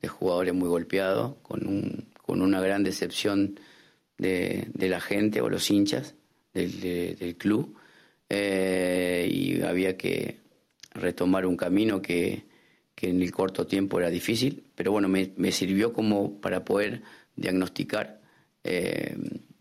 de 0.00 0.08
jugadores 0.08 0.54
muy 0.54 0.68
golpeados, 0.68 1.36
con, 1.42 1.66
un, 1.66 2.08
con 2.22 2.42
una 2.42 2.60
gran 2.60 2.82
decepción 2.82 3.58
de, 4.18 4.68
de, 4.74 4.88
la 4.88 5.00
gente 5.00 5.40
o 5.40 5.48
los 5.48 5.70
hinchas 5.70 6.14
del, 6.52 6.80
de, 6.80 7.14
del 7.14 7.36
club, 7.36 7.76
eh, 8.28 9.28
y 9.30 9.62
había 9.62 9.96
que 9.96 10.40
retomar 10.92 11.46
un 11.46 11.56
camino 11.56 12.02
que, 12.02 12.44
que, 12.94 13.08
en 13.10 13.22
el 13.22 13.30
corto 13.32 13.66
tiempo 13.66 13.98
era 13.98 14.10
difícil, 14.10 14.64
pero 14.74 14.92
bueno, 14.92 15.08
me, 15.08 15.32
me 15.36 15.52
sirvió 15.52 15.92
como 15.92 16.40
para 16.40 16.64
poder 16.64 17.02
diagnosticar 17.36 18.20
eh, 18.64 19.16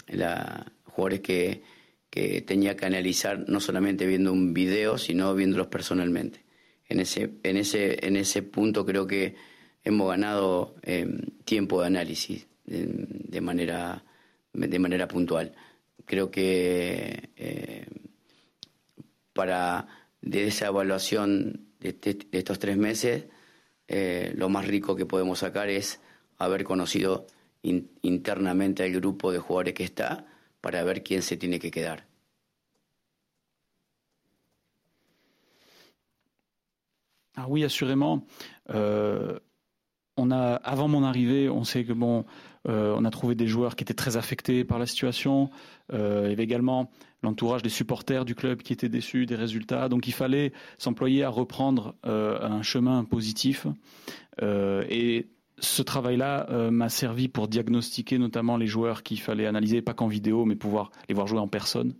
la, 0.07 0.71
jugadores 0.83 1.21
que, 1.21 1.63
que, 2.09 2.41
tenía 2.41 2.75
que 2.75 2.85
analizar 2.85 3.47
no 3.47 3.59
solamente 3.59 4.05
viendo 4.05 4.31
un 4.31 4.53
video, 4.53 4.97
sino 4.97 5.35
viéndolos 5.35 5.67
personalmente. 5.67 6.43
En 6.87 6.99
ese, 6.99 7.31
en 7.43 7.57
ese, 7.57 8.05
en 8.05 8.15
ese 8.15 8.43
punto 8.43 8.85
creo 8.85 9.07
que 9.07 9.35
hemos 9.83 10.09
ganado 10.09 10.75
eh, 10.83 11.07
tiempo 11.43 11.81
de 11.81 11.87
análisis 11.87 12.47
de, 12.65 12.85
de, 13.07 13.41
manera, 13.41 14.03
de 14.53 14.79
manera 14.79 15.07
puntual. 15.07 15.53
Creo 16.05 16.29
que 16.29 17.29
eh, 17.35 17.85
para 19.33 19.87
de 20.21 20.47
esa 20.47 20.67
evaluación 20.67 21.67
de, 21.79 21.93
de, 21.93 22.13
de 22.13 22.37
estos 22.37 22.59
tres 22.59 22.77
meses, 22.77 23.25
eh, 23.87 24.33
lo 24.35 24.49
más 24.49 24.67
rico 24.67 24.95
que 24.95 25.05
podemos 25.05 25.39
sacar 25.39 25.69
es 25.69 25.99
haber 26.37 26.63
conocido 26.63 27.27
in, 27.65 27.83
internamente 28.03 28.83
al 28.83 28.91
grupo 28.91 29.31
de 29.31 29.39
jugadores 29.39 29.73
que 29.73 29.83
está 29.83 30.25
para 30.61 30.83
ver 30.83 31.03
quién 31.03 31.21
se 31.21 31.37
tiene 31.37 31.59
que 31.59 31.71
quedar. 31.71 32.07
Ah 37.35 37.47
oui, 37.49 37.63
assurément. 37.63 38.25
Euh, 38.69 39.37
avant 40.17 40.87
mon 40.87 41.03
arrivée, 41.03 41.49
on 41.49 41.65
sait 41.65 41.83
que 41.83 41.91
bon, 41.91 42.25
euh, 42.67 42.95
on 42.97 43.03
a 43.03 43.11
trouvé 43.11 43.35
des 43.35 43.47
joueurs 43.47 43.75
qui 43.75 43.83
étaient 43.83 43.93
très 43.93 44.15
affectés 44.15 44.63
par 44.63 44.79
la 44.79 44.85
situation. 44.85 45.49
Euh, 45.91 46.21
il 46.25 46.29
y 46.29 46.33
avait 46.33 46.43
également 46.43 46.89
l'entourage 47.21 47.61
des 47.61 47.69
supporters 47.69 48.23
du 48.23 48.35
club 48.35 48.61
qui 48.61 48.71
étaient 48.71 48.87
déçus 48.87 49.25
des 49.25 49.35
résultats. 49.35 49.89
Donc 49.89 50.07
il 50.07 50.13
fallait 50.13 50.53
s'employer 50.77 51.23
à 51.23 51.29
reprendre 51.29 51.95
un 52.03 52.61
chemin 52.61 53.03
positif. 53.03 53.67
Et 54.41 55.27
ce 55.59 55.81
travail-là 55.81 56.47
euh, 56.49 56.71
m'a 56.71 56.89
servi 56.89 57.27
pour 57.27 57.47
diagnostiquer 57.47 58.17
notamment 58.17 58.57
les 58.57 58.67
joueurs 58.67 59.03
qu'il 59.03 59.19
fallait 59.19 59.45
analyser, 59.45 59.81
pas 59.81 59.93
qu'en 59.93 60.07
vidéo, 60.07 60.45
mais 60.45 60.55
pouvoir 60.55 60.91
les 61.07 61.15
voir 61.15 61.27
jouer 61.27 61.39
en 61.39 61.47
personne. 61.47 61.95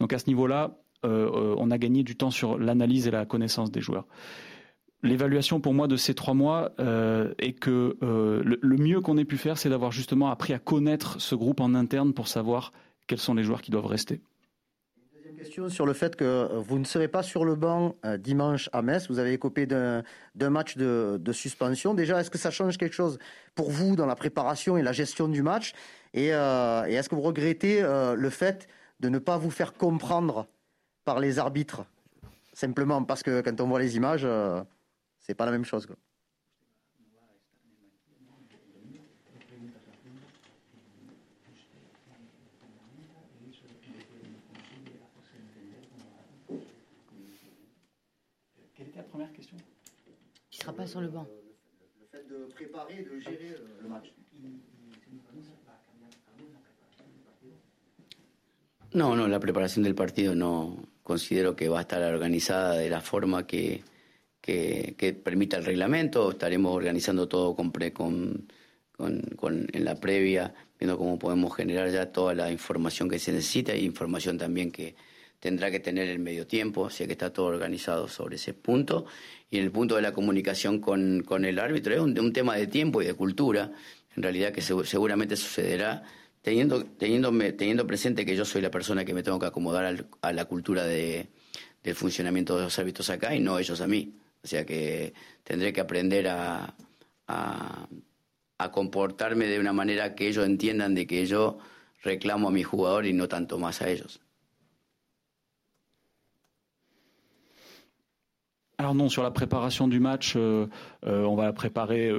Donc 0.00 0.12
à 0.12 0.18
ce 0.18 0.26
niveau-là, 0.26 0.78
euh, 1.04 1.54
on 1.58 1.70
a 1.70 1.78
gagné 1.78 2.02
du 2.02 2.16
temps 2.16 2.30
sur 2.30 2.58
l'analyse 2.58 3.06
et 3.06 3.10
la 3.10 3.24
connaissance 3.24 3.70
des 3.70 3.80
joueurs. 3.80 4.06
L'évaluation 5.02 5.60
pour 5.60 5.72
moi 5.72 5.88
de 5.88 5.96
ces 5.96 6.14
trois 6.14 6.34
mois 6.34 6.72
euh, 6.78 7.32
est 7.38 7.52
que 7.52 7.96
le, 8.02 8.76
mieux 8.76 9.00
qu'on 9.00 9.16
ait 9.16 9.24
pu 9.24 9.38
faire, 9.38 9.56
c'est 9.56 9.70
d'avoir 9.70 9.92
justement 9.92 10.30
appris 10.30 10.52
à 10.52 10.58
connaître 10.58 11.18
ce 11.20 11.34
groupe 11.34 11.60
en 11.60 11.74
interne 11.74 12.12
pour 12.12 12.28
savoir 12.28 12.72
quels 13.06 13.18
sont 13.18 13.34
les 13.34 13.42
joueurs 13.42 13.62
qui 13.62 13.70
doivent 13.70 13.86
rester 13.86 14.20
question 15.40 15.70
sur 15.70 15.86
le 15.86 15.94
fait 15.94 16.16
que 16.16 16.50
vous 16.52 16.78
ne 16.78 16.84
serez 16.84 17.08
pas 17.08 17.22
sur 17.22 17.46
le 17.46 17.54
banc 17.54 17.96
euh, 18.04 18.18
dimanche 18.18 18.68
à 18.74 18.82
Metz. 18.82 19.08
Vous 19.08 19.18
avez 19.18 19.32
écopé 19.32 19.64
d'un 19.64 20.04
match 20.36 20.76
de, 20.76 21.32
suspension. 21.32 21.94
Déjà, 21.94 22.20
est-ce 22.20 22.30
que 22.30 22.36
ça 22.36 22.50
change 22.50 22.76
quelque 22.76 22.92
chose 22.92 23.18
pour 23.54 23.70
vous 23.70 23.96
dans 23.96 24.04
la 24.04 24.16
préparation 24.16 24.76
et 24.76 24.82
la 24.82 24.92
gestion 24.92 25.28
du 25.28 25.42
match? 25.42 25.72
Et, 26.12 26.34
euh, 26.34 26.84
est-ce 26.84 27.08
que 27.08 27.14
vous 27.14 27.22
regrettez 27.22 27.82
euh, 27.82 28.14
le 28.14 28.28
fait 28.28 28.68
de 29.00 29.08
ne 29.08 29.18
pas 29.18 29.38
vous 29.38 29.50
faire 29.50 29.72
comprendre 29.72 30.46
par 31.06 31.20
les 31.20 31.38
arbitres? 31.38 31.86
Simplement 32.52 33.02
parce 33.02 33.22
que 33.22 33.40
quand 33.40 33.58
on 33.62 33.68
voit 33.68 33.80
les 33.80 33.96
images, 33.96 34.24
euh, 34.24 34.62
c'est 35.20 35.34
pas 35.34 35.46
la 35.46 35.52
même 35.52 35.64
chose. 35.64 35.88
No, 58.92 59.14
no, 59.14 59.28
la 59.28 59.40
preparación 59.40 59.84
del 59.84 59.94
partido 59.94 60.34
no 60.34 60.76
considero 61.02 61.56
que 61.56 61.68
va 61.68 61.78
a 61.78 61.82
estar 61.82 62.02
organizada 62.02 62.74
de 62.74 62.90
la 62.90 63.00
forma 63.00 63.46
que, 63.46 63.82
que, 64.40 65.20
permita 65.24 65.56
el 65.56 65.64
reglamento. 65.64 66.30
Estaremos 66.30 66.74
organizando 66.74 67.28
todo 67.28 67.54
con, 67.54 67.72
pre, 67.72 67.92
con, 67.92 68.48
con, 68.96 69.66
en 69.72 69.84
la 69.84 69.94
previa, 69.94 70.54
viendo 70.78 70.98
cómo 70.98 71.18
podemos 71.18 71.54
generar 71.54 71.90
ya 71.90 72.12
toda 72.12 72.34
la 72.34 72.50
información 72.50 73.08
que 73.08 73.18
se 73.18 73.32
necesita 73.32 73.74
y 73.74 73.84
información 73.84 74.36
también 74.36 74.70
que, 74.72 74.94
tendrá 75.40 75.70
que 75.70 75.80
tener 75.80 76.08
el 76.08 76.18
medio 76.18 76.46
tiempo, 76.46 76.90
sea 76.90 77.06
que 77.06 77.12
está 77.12 77.32
todo 77.32 77.46
organizado 77.46 78.08
sobre 78.08 78.36
ese 78.36 78.54
punto. 78.54 79.06
Y 79.50 79.58
en 79.58 79.64
el 79.64 79.72
punto 79.72 79.96
de 79.96 80.02
la 80.02 80.12
comunicación 80.12 80.80
con, 80.80 81.22
con 81.22 81.44
el 81.44 81.58
árbitro 81.58 81.94
es 81.94 82.00
un, 82.00 82.18
un, 82.18 82.32
tema 82.32 82.56
de 82.56 82.66
tiempo 82.66 83.02
y 83.02 83.06
de 83.06 83.14
cultura, 83.14 83.72
en 84.14 84.22
realidad 84.22 84.52
que 84.52 84.60
se, 84.60 84.74
seguramente 84.84 85.36
sucederá 85.36 86.04
teniendo, 86.42 86.84
teniendo, 86.84 87.32
teniendo 87.56 87.86
presente 87.86 88.24
que 88.24 88.36
yo 88.36 88.44
soy 88.44 88.62
la 88.62 88.70
persona 88.70 89.04
que 89.04 89.14
me 89.14 89.22
tengo 89.22 89.38
que 89.38 89.46
acomodar 89.46 89.84
al, 89.86 90.06
a 90.20 90.32
la 90.32 90.44
cultura 90.44 90.84
de, 90.84 91.28
del 91.82 91.94
funcionamiento 91.94 92.56
de 92.56 92.64
los 92.64 92.78
árbitros 92.78 93.10
acá 93.10 93.34
y 93.34 93.40
no 93.40 93.58
ellos 93.58 93.80
a 93.80 93.86
mí. 93.86 94.14
O 94.42 94.46
sea 94.46 94.64
que 94.64 95.12
tendré 95.42 95.72
que 95.72 95.80
aprender 95.80 96.28
a, 96.28 96.74
a, 97.26 97.88
a 98.58 98.70
comportarme 98.72 99.46
de 99.46 99.58
una 99.58 99.72
manera 99.72 100.14
que 100.14 100.28
ellos 100.28 100.46
entiendan 100.46 100.94
de 100.94 101.06
que 101.06 101.26
yo 101.26 101.58
reclamo 102.02 102.48
a 102.48 102.52
mi 102.52 102.62
jugador 102.62 103.06
y 103.06 103.12
no 103.12 103.28
tanto 103.28 103.58
más 103.58 103.82
a 103.82 103.90
ellos. 103.90 104.20
Alors 108.80 108.94
non, 108.94 109.10
sur 109.10 109.22
la 109.22 109.30
préparation 109.30 109.88
du 109.88 110.00
match, 110.00 110.36
euh, 110.36 110.66
euh, 111.06 111.24
on 111.24 111.34
va 111.34 111.44
la 111.44 111.52
préparer 111.52 112.14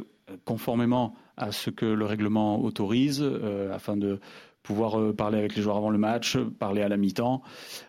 conformément 0.45 1.15
à 1.35 1.51
ce 1.51 1.71
que 1.71 1.87
le 1.87 2.05
règlement 2.05 2.61
autorise, 2.61 3.19
euh, 3.23 3.73
afin 3.73 3.97
de 3.97 4.19
pouvoir 4.61 5.11
parler 5.15 5.39
avec 5.39 5.55
les 5.55 5.63
joueurs 5.63 5.77
avant 5.77 5.89
le 5.89 5.97
match, 5.97 6.37
parler 6.59 6.83
à 6.83 6.87
la 6.87 6.97
mi-temps, 6.97 7.41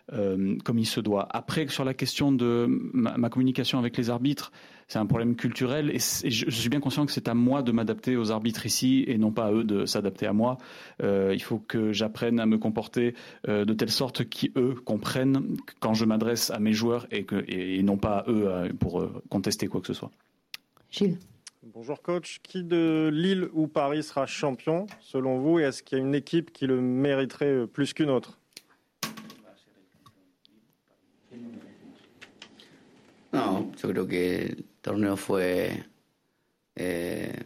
comme 0.09 0.79
il 0.79 0.87
se 0.87 0.99
doit. 0.99 1.27
Après, 1.29 1.67
sur 1.67 1.85
la 1.85 1.93
question 1.93 2.31
de 2.31 2.65
ma 2.93 3.29
communication 3.29 3.77
avec 3.77 3.95
les 3.95 4.09
arbitres, 4.09 4.51
c'est 4.93 4.99
un 4.99 5.07
problème 5.07 5.35
culturel 5.35 5.89
et, 5.89 5.95
et 5.95 6.29
je, 6.29 6.45
je, 6.47 6.51
suis 6.51 6.69
bien 6.69 6.79
conscient 6.79 7.07
que 7.07 7.11
c'est 7.11 7.27
à 7.27 7.33
moi 7.33 7.63
de 7.63 7.71
m'adapter 7.71 8.15
aux 8.15 8.29
arbitres 8.29 8.67
ici 8.67 9.03
et 9.07 9.17
non 9.17 9.31
pas 9.31 9.45
à 9.45 9.51
eux 9.51 9.63
de 9.63 9.87
s'adapter 9.87 10.27
à 10.27 10.33
moi. 10.33 10.59
Euh, 11.01 11.31
il 11.33 11.41
faut 11.41 11.57
que 11.57 11.91
j'apprenne 11.91 12.39
à 12.39 12.45
me 12.45 12.59
comporter 12.59 13.15
euh, 13.47 13.65
de 13.65 13.73
telle 13.73 13.89
sorte 13.89 14.29
qu'eux 14.29 14.75
comprennent 14.85 15.57
quand 15.79 15.95
je 15.95 16.05
m'adresse 16.05 16.51
à 16.51 16.59
mes 16.59 16.73
joueurs 16.73 17.07
et, 17.09 17.23
que, 17.23 17.43
et, 17.47 17.79
et, 17.79 17.83
non 17.83 17.97
pas 17.97 18.19
à 18.19 18.29
eux 18.29 18.71
pour 18.79 19.01
euh, 19.01 19.23
contester 19.29 19.65
quoi 19.65 19.81
que 19.81 19.87
ce 19.87 19.93
soit. 19.93 20.11
Gilles 20.91 21.17
Bonjour 21.63 21.99
coach. 22.03 22.39
Qui 22.43 22.63
de 22.63 23.09
Lille 23.11 23.49
ou 23.53 23.65
Paris 23.65 24.03
sera 24.03 24.27
champion 24.27 24.85
selon 24.99 25.39
vous? 25.39 25.57
Et 25.57 25.63
est-ce 25.63 25.81
qu'il 25.81 25.97
y 25.97 26.01
a 26.01 26.03
une 26.03 26.13
équipe 26.13 26.53
qui 26.53 26.67
le 26.67 26.79
mériterait 26.81 27.65
plus 27.65 27.93
qu'une 27.93 28.11
autre? 28.11 28.37
No, 33.31 33.71
yo 33.81 33.89
creo 33.89 34.05
que 34.05 34.72
torneo 34.83 35.15
fue 35.15 35.85
eh, 36.75 37.41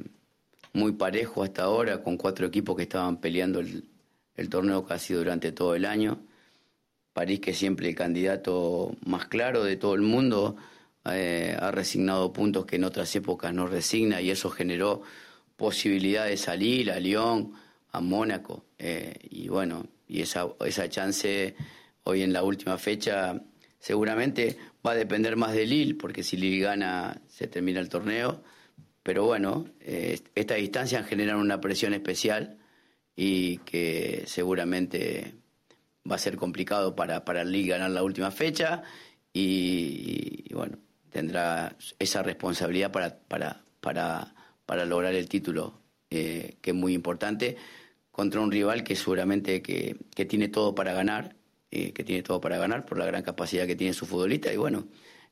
muy 0.73 0.93
parejo 0.93 1.43
hasta 1.43 1.63
ahora, 1.63 2.01
con 2.01 2.17
cuatro 2.17 2.47
equipos 2.47 2.75
que 2.75 2.83
estaban 2.83 3.21
peleando 3.21 3.59
el, 3.59 4.49
torneo 4.49 4.83
casi 4.85 5.13
durante 5.13 5.51
todo 5.51 5.75
el 5.75 5.85
año. 5.85 6.19
París, 7.13 7.39
que 7.39 7.53
siempre 7.53 7.89
el 7.89 7.95
candidato 7.95 8.95
más 9.05 9.27
claro 9.27 9.63
de 9.63 9.77
todo 9.77 9.93
el 9.93 10.01
mundo, 10.01 10.55
eh, 11.05 11.55
ha 11.59 11.69
resignado 11.69 12.33
puntos 12.33 12.65
que 12.65 12.77
en 12.77 12.83
otras 12.83 13.15
épocas 13.15 13.53
no 13.53 13.67
resigna 13.67 14.19
y 14.19 14.31
eso 14.31 14.49
generó 14.49 15.03
posibilidad 15.55 16.25
de 16.25 16.37
salir 16.37 16.91
a 16.91 16.99
Lyon, 16.99 17.53
a 17.91 18.01
Mónaco. 18.01 18.65
Eh, 18.79 19.13
y 19.29 19.47
bueno, 19.47 19.85
y 20.07 20.21
esa, 20.21 20.47
esa 20.65 20.89
chance 20.89 21.55
hoy 22.03 22.23
en 22.23 22.33
la 22.33 22.43
última 22.43 22.79
fecha 22.79 23.39
seguramente 23.79 24.57
va 24.87 24.93
a 24.93 24.95
depender 24.95 25.35
más 25.35 25.53
de 25.53 25.65
Lille, 25.65 25.95
porque 25.95 26.23
si 26.23 26.37
Lille 26.37 26.63
gana 26.63 27.21
se 27.27 27.47
termina 27.47 27.79
el 27.79 27.89
torneo. 27.89 28.41
Pero 29.03 29.25
bueno, 29.25 29.65
eh, 29.81 30.19
estas 30.35 30.57
distancias 30.57 31.07
generan 31.07 31.37
una 31.37 31.61
presión 31.61 31.93
especial 31.93 32.57
y 33.15 33.57
que 33.59 34.23
seguramente 34.25 35.33
va 36.09 36.15
a 36.15 36.19
ser 36.19 36.37
complicado 36.37 36.95
para, 36.95 37.25
para 37.25 37.43
Lille 37.43 37.69
ganar 37.69 37.91
la 37.91 38.03
última 38.03 38.31
fecha 38.31 38.83
y, 39.33 40.43
y 40.45 40.53
bueno, 40.53 40.77
tendrá 41.09 41.75
esa 41.99 42.21
responsabilidad 42.21 42.91
para, 42.91 43.17
para, 43.17 43.63
para, 43.79 44.35
para 44.65 44.85
lograr 44.85 45.15
el 45.15 45.27
título, 45.27 45.81
eh, 46.09 46.57
que 46.61 46.71
es 46.71 46.75
muy 46.75 46.93
importante, 46.93 47.57
contra 48.11 48.41
un 48.41 48.51
rival 48.51 48.83
que 48.83 48.95
seguramente 48.95 49.61
que, 49.61 49.95
que 50.15 50.25
tiene 50.25 50.47
todo 50.47 50.75
para 50.75 50.93
ganar, 50.93 51.36
eh, 51.71 51.91
que 51.93 52.03
tiene 52.03 52.23
todo 52.23 52.39
para 52.39 52.57
ganar 52.57 52.85
por 52.85 52.97
la 52.97 53.05
gran 53.05 53.23
capacidad 53.23 53.67
que 53.67 53.75
tiene 53.75 53.93
su 53.93 54.05
futbolista 54.05 54.51
y 54.53 54.57
bueno, 54.57 54.87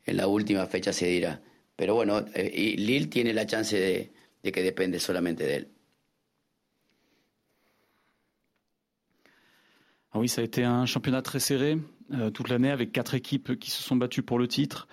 en 0.06 0.18
la 0.18 0.28
última 0.28 0.66
fecha 0.68 0.94
se 0.94 1.08
dirá. 1.08 1.42
Pero 1.76 1.96
bueno, 1.96 2.26
eh, 2.34 2.52
y 2.54 2.78
Lille 2.78 3.08
tiene 3.08 3.34
la 3.34 3.46
chance 3.46 3.78
de, 3.78 4.14
de 4.44 4.52
que 4.52 4.62
depende 4.62 5.00
solamente 5.00 5.46
de 5.46 5.56
él. 5.56 5.68
Ah 10.12 10.20
oui, 10.20 10.30
ça 10.30 10.40
a 10.40 10.46
été 10.46 10.64
un 10.64 10.86
championnat 10.86 11.22
très 11.22 11.42
serré 11.42 11.78
euh, 12.14 12.30
toute 12.30 12.48
l'année 12.48 12.72
avec 12.72 12.94
quatre 12.94 13.16
équipes 13.16 13.60
qui 13.60 13.70
se 13.70 13.84
sont 13.84 13.98
battues 13.98 14.24
pour 14.24 14.40
le 14.40 14.48
titre. 14.48 14.88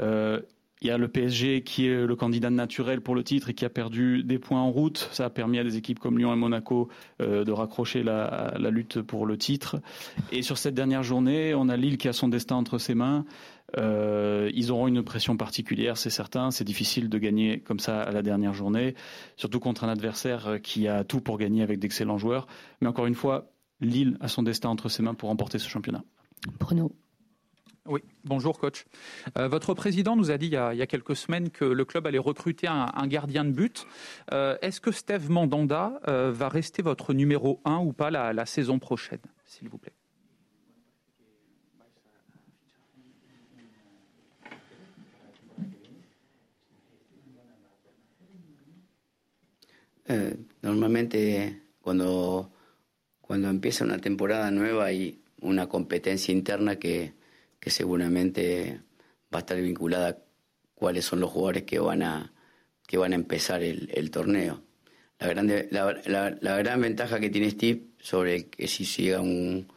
Euh, 0.00 0.40
il 0.82 0.88
y 0.88 0.90
a 0.90 0.96
le 0.96 1.08
PSG 1.08 1.62
qui 1.62 1.86
est 1.86 2.06
le 2.06 2.16
candidat 2.16 2.48
naturel 2.48 3.02
pour 3.02 3.14
le 3.14 3.22
titre 3.22 3.50
et 3.50 3.54
qui 3.54 3.66
a 3.66 3.68
perdu 3.68 4.22
des 4.24 4.38
points 4.38 4.60
en 4.60 4.70
route. 4.70 5.10
Ça 5.12 5.26
a 5.26 5.30
permis 5.30 5.58
à 5.58 5.64
des 5.64 5.76
équipes 5.76 5.98
comme 5.98 6.18
Lyon 6.18 6.32
et 6.32 6.36
Monaco 6.36 6.88
euh, 7.20 7.44
de 7.44 7.52
raccrocher 7.52 8.02
la, 8.02 8.54
lutte 8.70 9.02
pour 9.02 9.26
le 9.26 9.36
titre. 9.36 9.80
Et 10.32 10.40
sur 10.40 10.56
cette 10.56 10.74
dernière 10.74 11.02
journée, 11.02 11.54
on 11.54 11.68
a 11.68 11.76
Lille 11.76 11.98
qui 11.98 12.08
a 12.08 12.14
son 12.14 12.28
destin 12.28 12.56
entre 12.56 12.78
ses 12.78 12.94
mains. 12.94 13.26
Euh, 13.76 14.50
ils 14.54 14.72
auront 14.72 14.88
une 14.88 15.02
pression 15.02 15.36
particulière, 15.36 15.98
c'est 15.98 16.10
certain. 16.10 16.50
C'est 16.50 16.64
difficile 16.64 17.10
de 17.10 17.18
gagner 17.18 17.60
comme 17.60 17.78
ça 17.78 18.00
à 18.00 18.10
la 18.10 18.22
dernière 18.22 18.54
journée, 18.54 18.94
surtout 19.36 19.60
contre 19.60 19.84
un 19.84 19.88
adversaire 19.90 20.60
qui 20.62 20.88
a 20.88 21.04
tout 21.04 21.20
pour 21.20 21.36
gagner 21.36 21.62
avec 21.62 21.78
d'excellents 21.78 22.18
joueurs. 22.18 22.46
Mais 22.80 22.88
encore 22.88 23.06
une 23.06 23.14
fois, 23.14 23.52
Lille 23.82 24.16
a 24.20 24.28
son 24.28 24.42
destin 24.42 24.70
entre 24.70 24.88
ses 24.88 25.02
mains 25.02 25.14
pour 25.14 25.28
remporter 25.28 25.58
ce 25.58 25.68
championnat. 25.68 26.04
Bruno. 26.58 26.92
Oui, 27.90 28.04
bonjour 28.24 28.56
coach. 28.56 28.84
Euh, 29.36 29.48
votre 29.48 29.74
président 29.74 30.14
nous 30.14 30.30
a 30.30 30.38
dit 30.38 30.46
il 30.46 30.52
y, 30.52 30.56
a, 30.56 30.86
quelques 30.86 31.16
semaines 31.16 31.50
que 31.50 31.64
le 31.64 31.84
club 31.84 32.06
allait 32.06 32.18
recruter 32.18 32.68
un, 32.68 33.06
gardien 33.08 33.44
de 33.44 33.50
but. 33.50 33.84
Euh, 34.32 34.56
Est-ce 34.62 34.80
que 34.80 34.92
Steve 34.92 35.28
Mandanda 35.28 36.00
euh, 36.06 36.30
va 36.32 36.48
rester 36.48 36.82
votre 36.82 37.12
numéro 37.12 37.60
1 37.64 37.78
ou 37.78 37.92
pas 37.92 38.12
la, 38.12 38.46
saison 38.46 38.78
prochaine, 38.78 39.18
s'il 39.44 39.68
vous 39.68 39.78
plaît? 39.78 39.92
Eh, 50.08 50.36
normalmente 50.62 51.62
cuando, 51.80 52.52
cuando 53.20 53.48
empieza 53.48 53.84
una 53.84 53.98
temporada 53.98 54.50
nueva 54.52 54.86
hay 54.86 55.20
una 55.40 55.68
competencia 55.68 56.32
interna 56.32 56.76
que, 56.76 57.19
que 57.60 57.70
seguramente 57.70 58.80
va 59.32 59.38
a 59.38 59.40
estar 59.40 59.60
vinculada 59.60 60.08
a 60.08 60.18
cuáles 60.74 61.04
son 61.04 61.20
los 61.20 61.30
jugadores 61.30 61.64
que 61.64 61.78
van 61.78 62.02
a, 62.02 62.32
que 62.86 62.96
van 62.96 63.12
a 63.12 63.16
empezar 63.16 63.62
el, 63.62 64.10
torneo. 64.10 64.62
La, 65.18 65.28
grande, 65.28 65.68
la, 65.70 66.00
la, 66.40 66.56
gran 66.56 66.80
ventaja 66.80 67.20
que 67.20 67.28
tiene 67.28 67.50
Steve 67.50 67.82
sobre 68.00 68.48
que 68.48 68.66
si 68.66 68.84
llega 68.84 69.20
un, 69.20 69.70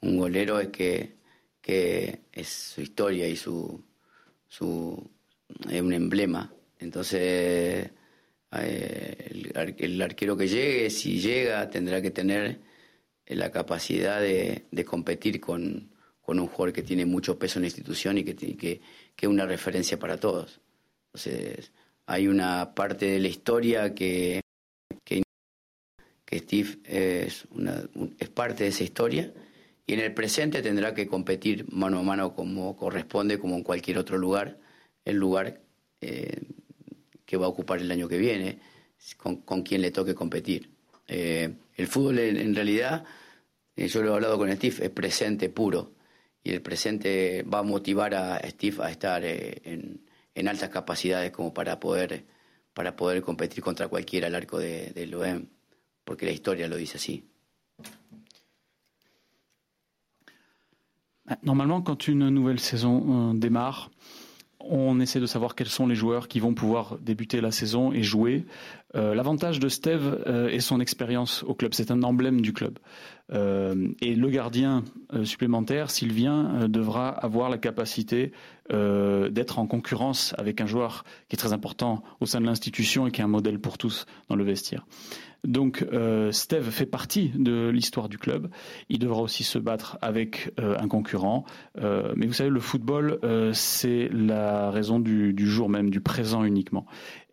un 0.00 0.18
golero 0.18 0.60
es 0.60 0.68
que, 0.68 1.16
que, 1.60 2.20
es 2.32 2.48
su 2.48 2.80
historia 2.80 3.26
y 3.26 3.36
su, 3.36 3.84
su 4.48 5.10
es 5.68 5.82
un 5.82 5.92
emblema. 5.92 6.54
Entonces 6.78 7.20
eh, 7.20 7.90
el, 8.52 9.74
el, 9.78 10.02
arquero 10.02 10.36
que 10.36 10.46
llegue, 10.46 10.88
si 10.90 11.20
llega, 11.20 11.68
tendrá 11.68 12.00
que 12.00 12.12
tener 12.12 12.60
la 13.26 13.50
capacidad 13.50 14.20
de, 14.20 14.66
de 14.70 14.84
competir 14.84 15.40
con, 15.40 15.93
con 16.24 16.40
un 16.40 16.46
jugador 16.46 16.72
que 16.72 16.82
tiene 16.82 17.04
mucho 17.04 17.38
peso 17.38 17.58
en 17.58 17.62
la 17.62 17.68
institución 17.68 18.18
y 18.18 18.24
que 18.24 18.34
que, 18.34 18.56
que 18.56 19.26
es 19.26 19.28
una 19.28 19.46
referencia 19.46 19.98
para 19.98 20.16
todos. 20.16 20.60
Entonces, 21.12 21.70
hay 22.06 22.28
una 22.28 22.74
parte 22.74 23.06
de 23.06 23.20
la 23.20 23.28
historia 23.28 23.94
que, 23.94 24.40
que, 25.04 25.22
Steve 26.36 26.78
es, 26.84 27.44
una, 27.52 27.84
es 28.18 28.28
parte 28.28 28.64
de 28.64 28.70
esa 28.70 28.82
historia 28.82 29.32
y 29.86 29.92
en 29.92 30.00
el 30.00 30.12
presente 30.12 30.62
tendrá 30.62 30.92
que 30.92 31.06
competir 31.06 31.66
mano 31.70 32.00
a 32.00 32.02
mano 32.02 32.34
como 32.34 32.74
corresponde, 32.76 33.38
como 33.38 33.54
en 33.54 33.62
cualquier 33.62 33.98
otro 33.98 34.18
lugar, 34.18 34.58
el 35.04 35.16
lugar 35.16 35.60
eh, 36.00 36.40
que 37.24 37.36
va 37.36 37.46
a 37.46 37.50
ocupar 37.50 37.78
el 37.78 37.92
año 37.92 38.08
que 38.08 38.18
viene, 38.18 38.58
con, 39.16 39.36
con 39.42 39.62
quien 39.62 39.82
le 39.82 39.92
toque 39.92 40.14
competir. 40.14 40.70
Eh, 41.06 41.54
el 41.76 41.86
fútbol 41.86 42.18
en, 42.18 42.36
en 42.38 42.54
realidad, 42.54 43.04
eh, 43.76 43.86
yo 43.86 44.02
lo 44.02 44.10
he 44.10 44.14
hablado 44.14 44.38
con 44.38 44.50
Steve, 44.56 44.86
es 44.86 44.90
presente 44.90 45.50
puro 45.50 45.92
y 46.44 46.52
el 46.52 46.60
presente 46.60 47.42
va 47.42 47.60
a 47.60 47.62
motivar 47.62 48.14
a 48.14 48.38
Steve 48.50 48.84
a 48.84 48.90
estar 48.90 49.24
eh, 49.24 49.62
en, 49.64 50.04
en, 50.34 50.48
altas 50.48 50.68
capacidades 50.68 51.32
como 51.32 51.54
para 51.54 51.80
poder, 51.80 52.26
para 52.74 52.94
poder 52.94 53.22
competir 53.22 53.64
contra 53.64 53.88
cualquiera 53.88 54.26
al 54.26 54.34
arco 54.34 54.58
de, 54.58 54.90
de 54.90 55.46
porque 56.04 56.26
la 56.26 56.32
historia 56.32 56.68
lo 56.68 56.76
dice 56.76 56.98
así. 56.98 57.24
Normalement, 61.42 61.80
quand 61.80 62.06
une 62.06 62.28
nouvelle 62.28 62.60
saison 62.60 63.30
euh, 63.30 63.34
démarre, 63.34 63.90
on 64.70 65.00
essaie 65.00 65.20
de 65.20 65.26
savoir 65.26 65.54
quels 65.54 65.68
sont 65.68 65.86
les 65.86 65.94
joueurs 65.94 66.28
qui 66.28 66.40
vont 66.40 66.54
pouvoir 66.54 66.98
débuter 67.00 67.40
la 67.40 67.50
saison 67.50 67.92
et 67.92 68.02
jouer. 68.02 68.44
Euh, 68.94 69.14
L'avantage 69.14 69.58
de 69.60 69.68
Steve 69.68 70.22
euh, 70.26 70.48
est 70.48 70.60
son 70.60 70.80
expérience 70.80 71.42
au 71.44 71.54
club. 71.54 71.74
C'est 71.74 71.90
un 71.90 72.02
emblème 72.02 72.40
du 72.40 72.52
club. 72.52 72.78
Euh, 73.32 73.88
et 74.00 74.14
le 74.14 74.28
gardien 74.28 74.84
euh, 75.12 75.24
supplémentaire, 75.24 75.90
s'il 75.90 76.12
vient, 76.12 76.54
euh, 76.54 76.68
devra 76.68 77.08
avoir 77.08 77.48
la 77.48 77.58
capacité 77.58 78.32
euh, 78.72 79.28
d'être 79.28 79.58
en 79.58 79.66
concurrence 79.66 80.34
avec 80.38 80.60
un 80.62 80.66
joueur 80.66 81.04
qui 81.28 81.36
est 81.36 81.38
très 81.38 81.52
important 81.52 82.02
au 82.20 82.26
sein 82.26 82.40
de 82.40 82.46
l'institution 82.46 83.06
et 83.06 83.10
qui 83.10 83.20
est 83.20 83.24
un 83.24 83.28
modèle 83.28 83.58
pour 83.58 83.76
tous 83.76 84.06
dans 84.30 84.36
le 84.36 84.44
vestiaire. 84.44 84.86
Donc 85.44 85.86
euh, 85.92 86.32
Steve 86.32 86.70
fait 86.70 86.86
partie 86.86 87.30
de 87.34 87.68
l'histoire 87.68 88.08
du 88.08 88.16
club. 88.16 88.48
Il 88.88 88.98
devra 88.98 89.20
aussi 89.20 89.44
se 89.44 89.58
battre 89.58 89.98
avec 90.00 90.50
euh, 90.58 90.78
un 90.78 90.88
concurrent. 90.88 91.44
Mais 91.76 92.26
vous 92.26 92.32
savez, 92.32 92.48
le 92.48 92.60
football, 92.60 93.18
c'est 93.52 94.08
la 94.10 94.70
raison 94.70 94.98
du, 94.98 95.34
du, 95.34 95.46
jour 95.46 95.68
même, 95.68 95.90
du 95.90 96.00
présent 96.00 96.44
uniquement. 96.44 96.86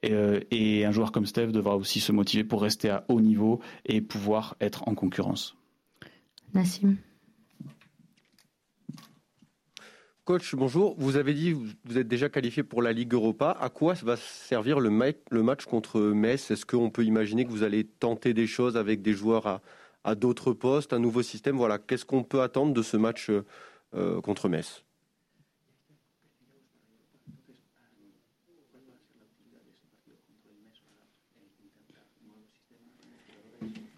Et, 0.04 0.14
et, 0.52 0.86
un 0.86 0.92
joueur 0.92 1.12
comme 1.12 1.26
Steve 1.26 1.52
devra 1.52 1.78
aussi 1.78 2.00
se 2.02 2.12
motiver 2.12 2.44
pour 2.44 2.62
rester 2.62 2.90
à 2.90 3.06
haut 3.08 3.22
niveau 3.22 3.62
et 3.86 4.02
pouvoir 4.02 4.56
être 4.60 4.88
en 4.88 4.96
concurrence. 4.96 5.56
Nassim. 6.54 6.98
Coach, 10.24 10.54
bonjour. 10.54 10.94
Vous 11.00 11.16
avez 11.16 11.34
dit 11.34 11.52
vous 11.52 11.98
êtes 11.98 12.08
déjà 12.08 12.30
qualifié 12.30 12.62
pour 12.62 12.84
la 12.84 12.94
Ligue 12.94 13.14
Europa. 13.14 13.58
À 13.60 13.70
quoi 13.70 13.96
va 14.04 14.18
servir 14.18 14.80
le, 14.80 14.92
match 14.92 15.66
contre 15.66 16.00
Metz? 16.00 16.52
Est-ce 16.52 16.64
qu'on 16.64 16.92
peut 16.92 17.04
imaginer 17.04 17.44
que 17.44 17.50
vous 17.50 17.64
allez 17.64 17.86
tenter 17.86 18.36
des 18.36 18.46
choses 18.46 18.78
avec 18.78 19.02
des 19.02 19.14
joueurs 19.14 19.62
à, 20.04 20.16
d'autres 20.16 20.54
postes, 20.54 20.94
un 20.94 21.00
nouveau 21.00 21.24
système? 21.24 21.58
Voilà, 21.58 21.80
qu'est-ce 21.80 22.06
qu'on 22.06 22.24
peut 22.24 22.42
attendre 22.42 22.72
de 22.72 22.84
ce 22.84 22.98
match 22.98 23.32
euh, 23.96 24.22
contre 24.22 24.48
Metz? 24.48 24.84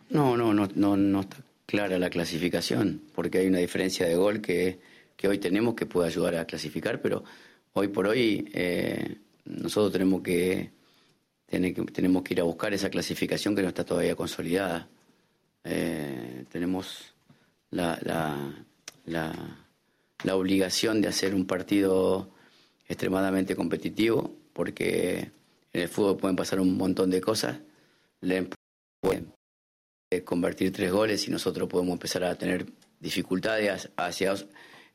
No, 0.09 0.37
no, 0.37 0.53
no, 0.53 0.67
no, 0.73 0.95
no 0.95 1.21
está 1.21 1.37
clara 1.65 1.97
la 1.97 2.09
clasificación, 2.09 3.01
porque 3.13 3.39
hay 3.39 3.47
una 3.47 3.57
diferencia 3.57 4.07
de 4.07 4.15
gol 4.15 4.41
que 4.41 4.79
que 5.15 5.27
hoy 5.27 5.37
tenemos 5.37 5.75
que 5.75 5.85
puede 5.85 6.07
ayudar 6.07 6.35
a 6.35 6.45
clasificar, 6.45 7.01
pero 7.01 7.23
hoy 7.73 7.87
por 7.87 8.07
hoy 8.07 8.49
eh, 8.53 9.17
nosotros 9.45 9.91
tenemos 9.91 10.21
que, 10.21 10.71
tenemos 11.47 12.23
que 12.23 12.33
ir 12.33 12.39
a 12.41 12.43
buscar 12.43 12.73
esa 12.73 12.89
clasificación 12.89 13.55
que 13.55 13.61
no 13.61 13.69
está 13.69 13.83
todavía 13.83 14.15
consolidada. 14.15 14.87
Eh, 15.63 16.45
tenemos 16.51 17.13
la, 17.71 17.97
la, 18.03 18.65
la, 19.05 20.35
obligación 20.35 21.01
de 21.01 21.07
hacer 21.09 21.35
un 21.35 21.45
partido 21.45 22.29
extremadamente 22.87 23.55
competitivo, 23.55 24.35
porque 24.53 25.31
en 25.73 25.81
el 25.81 25.89
fútbol 25.89 26.17
pueden 26.17 26.35
pasar 26.35 26.59
un 26.59 26.77
montón 26.77 27.09
de 27.09 27.21
cosas. 27.21 27.59
Le 28.21 28.49
puede 28.99 29.25
convertir 30.23 30.71
tres 30.71 30.91
goles 30.91 31.27
y 31.27 31.31
nosotros 31.31 31.67
podemos 31.67 31.93
empezar 31.93 32.23
a 32.23 32.35
tener 32.35 32.65
dificultades 32.99 33.89
hacia 33.97 34.33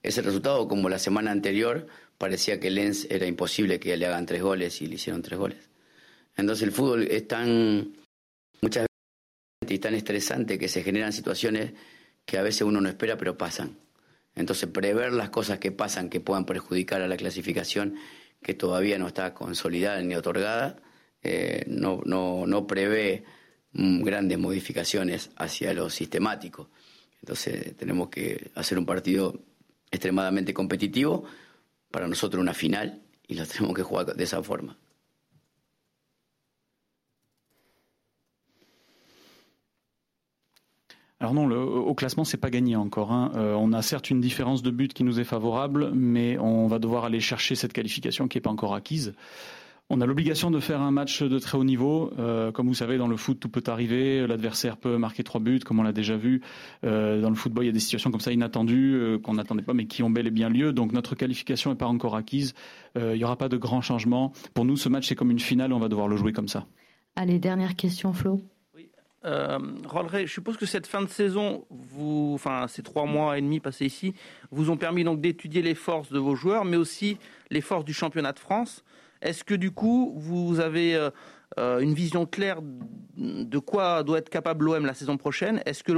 ese 0.03 0.23
resultado, 0.23 0.69
como 0.69 0.89
la 0.89 0.99
semana 0.99 1.31
anterior 1.31 1.87
parecía 2.19 2.61
que 2.61 2.71
Lens 2.71 3.07
era 3.11 3.27
imposible 3.27 3.81
que 3.81 3.97
le 3.97 4.07
hagan 4.07 4.27
tres 4.27 4.43
goles 4.43 4.81
y 4.83 4.87
le 4.87 4.97
hicieron 4.97 5.23
tres 5.23 5.39
goles. 5.39 5.71
Entonces 6.37 6.63
el 6.63 6.73
fútbol 6.73 7.03
es 7.05 7.27
tan 7.27 7.97
muchas 8.61 8.87
veces 9.61 9.77
y 9.77 9.79
tan 9.79 9.95
estresante 9.95 10.59
que 10.59 10.69
se 10.69 10.83
generan 10.83 11.13
situaciones 11.13 11.73
que 12.25 12.39
a 12.39 12.43
veces 12.43 12.63
uno 12.63 12.81
no 12.81 12.89
espera 12.89 13.17
pero 13.17 13.37
pasan. 13.37 13.79
Entonces 14.35 14.69
prever 14.69 15.13
las 15.13 15.31
cosas 15.31 15.59
que 15.59 15.73
pasan 15.73 16.11
que 16.11 16.21
puedan 16.21 16.47
perjudicar 16.47 17.03
a 17.03 17.09
la 17.09 17.17
clasificación 17.17 17.97
que 18.43 18.55
todavía 18.55 18.99
no 18.99 19.09
está 19.09 19.35
consolidada 19.35 20.01
ni 20.01 20.15
otorgada, 20.15 20.77
eh, 21.23 21.65
no, 21.67 22.03
no, 22.05 22.47
no 22.47 22.67
prevé 22.69 23.25
mm, 23.73 24.03
grandes 24.05 24.39
modificaciones 24.39 25.31
hacia 25.37 25.75
lo 25.75 25.91
sistemático. 25.91 26.71
Entonces 27.21 27.77
tenemos 27.77 28.11
que 28.11 28.53
hacer 28.55 28.79
un 28.79 28.87
partido 28.87 29.43
extremadamente 29.91 30.53
competitivo, 30.53 31.25
para 31.91 32.07
nosotros 32.07 32.41
una 32.41 32.55
final, 32.55 33.03
y 33.27 33.35
lo 33.35 33.47
tenemos 33.47 33.75
que 33.75 33.83
jugar 33.83 34.15
de 34.15 34.25
esa 34.25 34.43
forma. 34.43 34.77
Alors 41.21 41.35
non, 41.35 41.49
le, 41.49 41.59
au 41.59 41.95
classement, 41.95 42.25
c'est 42.25 42.37
pas 42.37 42.51
gagné 42.51 42.77
encore. 42.77 43.11
Hein. 43.11 43.33
Euh, 43.35 43.55
on 43.55 43.73
a 43.73 43.83
certes 43.83 44.11
une 44.11 44.21
différence 44.21 44.63
de 44.63 44.71
but 44.71 44.93
qui 44.93 45.03
nous 45.03 45.19
est 45.19 45.25
favorable, 45.25 45.91
mais 45.93 46.39
on 46.39 46.69
va 46.69 46.79
devoir 46.79 47.05
aller 47.05 47.21
chercher 47.21 47.57
cette 47.57 47.73
qualification 47.73 48.29
qui 48.29 48.37
n'est 48.37 48.43
pas 48.43 48.51
encore 48.51 48.75
acquise. 48.75 49.15
On 49.91 50.03
a 50.03 50.07
l'obligation 50.07 50.51
de 50.51 50.61
faire 50.61 50.83
un 50.83 50.91
match 50.91 51.23
de 51.23 51.39
très 51.39 51.57
haut 51.57 51.65
niveau. 51.65 52.13
Euh, 52.19 52.53
comme 52.53 52.69
vous 52.69 52.75
savez, 52.75 52.99
dans 52.99 53.09
le 53.09 53.17
foot, 53.17 53.41
tout 53.41 53.49
peut 53.49 53.63
arriver. 53.69 54.27
L'adversaire 54.27 54.77
peut 54.77 54.99
marquer 54.99 55.25
trois 55.25 55.41
buts, 55.41 55.61
comme 55.61 55.81
on 55.81 55.83
l'a 55.83 55.93
déjà 55.93 56.15
vu. 56.19 56.43
Euh, 56.85 57.23
dans 57.23 57.31
le 57.31 57.35
football, 57.35 57.65
il 57.65 57.69
y 57.69 57.71
a 57.71 57.73
des 57.73 57.81
situations 57.81 58.11
comme 58.11 58.21
ça 58.21 58.31
inattendues, 58.31 58.95
euh, 58.97 59.19
qu'on 59.19 59.33
n'attendait 59.35 59.63
pas, 59.63 59.73
mais 59.73 59.87
qui 59.87 60.03
ont 60.03 60.11
bel 60.11 60.27
et 60.27 60.31
bien 60.31 60.51
lieu. 60.51 60.75
Donc 60.75 60.93
notre 60.93 61.15
qualification 61.15 61.71
n'est 61.71 61.79
pas 61.79 61.87
encore 61.87 62.17
acquise. 62.17 62.53
Euh, 62.99 63.15
il 63.15 63.19
n'y 63.19 63.25
aura 63.25 63.37
pas 63.37 63.49
de 63.49 63.57
grands 63.57 63.81
changements. 63.81 64.33
Pour 64.53 64.67
nous, 64.67 64.77
ce 64.77 64.91
match, 64.91 65.09
c'est 65.09 65.15
comme 65.15 65.31
une 65.31 65.39
finale. 65.39 65.73
On 65.73 65.79
va 65.79 65.89
devoir 65.89 66.07
le 66.07 66.19
jouer 66.19 66.35
comme 66.35 66.49
ça. 66.49 66.67
Allez, 67.17 67.39
dernière 67.39 67.75
question, 67.75 68.13
Flo. 68.13 68.43
Oui. 68.77 68.91
Euh, 69.25 69.59
je 70.13 70.27
suppose 70.27 70.59
que 70.59 70.67
cette 70.67 70.87
fin 70.87 71.01
de 71.01 71.09
saison, 71.09 71.65
vous, 71.71 72.33
enfin 72.35 72.67
ces 72.69 72.83
trois 72.83 73.07
mois 73.07 73.39
et 73.39 73.41
demi 73.41 73.59
passés 73.59 73.87
ici, 73.87 74.13
vous 74.51 74.69
ont 74.69 74.77
permis 74.77 75.03
donc 75.03 75.23
d'étudier 75.23 75.63
les 75.63 75.75
forces 75.75 76.13
de 76.13 76.19
vos 76.19 76.35
joueurs, 76.35 76.67
mais 76.67 76.77
aussi 76.77 77.17
les 77.51 77.63
forces 77.63 77.87
du 77.87 77.95
championnat 77.95 78.33
de 78.33 78.39
France. 78.39 78.85
Est-ce 79.21 79.45
que 79.45 79.55
du 79.55 79.71
coup, 79.71 80.15
vous 80.17 80.61
avez 80.61 80.95
euh, 80.95 81.11
euh, 81.59 81.81
une 81.81 81.95
vision 81.95 82.27
claire 82.27 82.61
de 83.17 83.59
quoi 83.59 84.03
doit 84.03 84.19
être 84.19 84.31
capable 84.31 84.67
l'OM 84.67 84.87
la 84.87 84.95
saison 84.95 85.17
prochaine? 85.17 85.61
Est-ce 85.67 85.83
que 85.83 85.93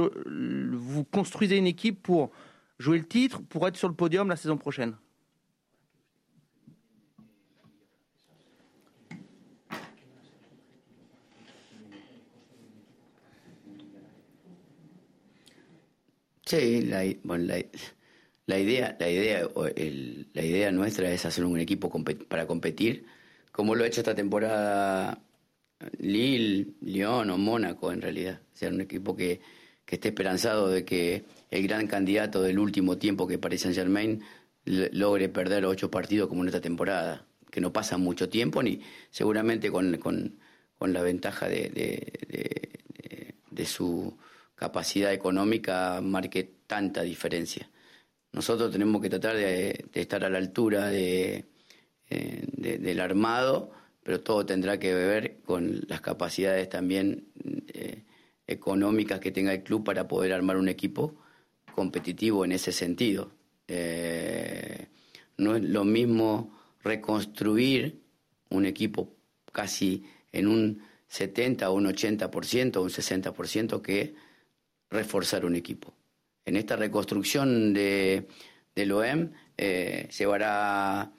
vous 0.75 1.03
construisez 1.03 1.57
une 1.57 1.67
équipe 1.67 2.01
pour 2.01 2.31
jouer 2.79 2.97
le 2.97 3.05
titre, 3.05 3.41
pour 3.41 3.67
être 3.67 3.77
sur 3.77 3.87
le 3.87 3.95
podium 3.95 4.27
la 4.27 4.35
saison 4.35 4.57
prochaine? 4.57 4.95
La, 16.51 17.05
la, 17.05 17.55
la 18.45 18.59
idea, 18.59 18.97
la 18.99 19.09
idea, 19.09 19.47
el, 19.75 20.29
la 20.33 20.43
idea 20.43 20.71
nuestra 20.71 21.11
es 21.11 21.25
hacer 21.25 21.45
un 21.45 21.59
equipo 21.59 21.91
para 22.27 22.47
competir, 22.47 23.05
como 23.51 23.75
lo 23.75 23.83
ha 23.83 23.87
hecho 23.87 24.01
esta 24.01 24.15
temporada 24.15 25.21
Lille, 25.99 26.73
Lyon 26.81 27.29
o 27.29 27.37
Mónaco 27.37 27.91
en 27.91 28.01
realidad. 28.01 28.41
O 28.53 28.57
sea, 28.57 28.69
un 28.69 28.81
equipo 28.81 29.15
que, 29.15 29.41
que 29.85 29.95
esté 29.95 30.09
esperanzado 30.09 30.69
de 30.69 30.85
que 30.85 31.25
el 31.49 31.67
gran 31.67 31.87
candidato 31.87 32.41
del 32.41 32.59
último 32.59 32.97
tiempo 32.97 33.27
que 33.27 33.37
Paris 33.37 33.61
Saint 33.61 33.75
Germain 33.75 34.21
logre 34.65 35.29
perder 35.29 35.65
ocho 35.65 35.89
partidos 35.89 36.29
como 36.29 36.43
en 36.43 36.49
esta 36.49 36.61
temporada, 36.61 37.25
que 37.49 37.61
no 37.61 37.73
pasa 37.73 37.97
mucho 37.97 38.29
tiempo, 38.29 38.61
ni 38.61 38.81
seguramente 39.09 39.71
con, 39.71 39.97
con, 39.97 40.37
con 40.77 40.93
la 40.93 41.01
ventaja 41.01 41.47
de, 41.47 41.69
de 43.49 43.65
su 43.65 44.17
capacidad 44.55 45.11
económica 45.13 45.99
marque 46.01 46.49
tanta 46.67 47.01
diferencia. 47.01 47.69
Nosotros 48.33 48.71
tenemos 48.71 49.01
que 49.01 49.09
tratar 49.09 49.35
de, 49.35 49.85
estar 49.93 50.23
a 50.23 50.29
la 50.29 50.37
altura 50.37 50.93
eh, 50.93 51.45
de, 52.09 52.77
del 52.77 52.99
armado, 52.99 53.71
pero 54.03 54.21
todo 54.21 54.45
tendrá 54.45 54.79
que 54.79 54.93
ver 54.93 55.41
con 55.43 55.81
las 55.87 56.01
capacidades 56.01 56.69
también 56.69 57.27
eh, 57.73 58.03
económicas 58.47 59.19
que 59.19 59.31
tenga 59.31 59.53
el 59.53 59.63
club 59.63 59.83
para 59.83 60.07
poder 60.07 60.33
armar 60.33 60.57
un 60.57 60.69
equipo 60.69 61.15
competitivo 61.75 62.45
en 62.45 62.53
ese 62.53 62.71
sentido. 62.71 63.31
Eh, 63.67 64.87
no 65.37 65.55
es 65.55 65.63
lo 65.63 65.83
mismo 65.83 66.57
reconstruir 66.83 68.01
un 68.49 68.65
equipo 68.65 69.13
casi 69.51 70.03
en 70.31 70.47
un 70.47 70.83
70 71.07 71.69
o 71.69 71.73
un 71.73 71.85
80% 71.85 72.77
o 72.77 72.81
un 72.81 72.89
60% 72.89 73.81
que 73.81 74.15
reforzar 74.89 75.45
un 75.45 75.55
equipo 75.55 75.93
en 76.45 76.55
esta 76.55 76.75
reconstrucción 76.75 77.73
de, 77.73 78.27
del 78.75 78.91
OEM 78.91 79.33
eh, 79.57 80.09
llevará 80.17 81.11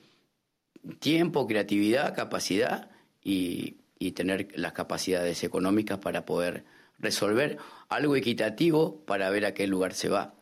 tiempo, 0.98 1.46
creatividad, 1.46 2.14
capacidad 2.14 2.90
y, 3.22 3.78
tener 4.16 4.48
las 4.56 4.72
capacidades 4.72 5.44
económicas 5.44 5.98
para 5.98 6.24
poder 6.24 6.64
resolver 6.98 7.58
algo 7.88 8.16
equitativo 8.16 9.04
para 9.04 9.30
ver 9.30 9.46
a 9.46 9.54
qué 9.54 9.68
lugar 9.68 9.94
se 9.94 10.08
va. 10.08 10.34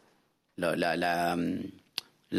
La, 0.56 0.74
la, 0.96 1.36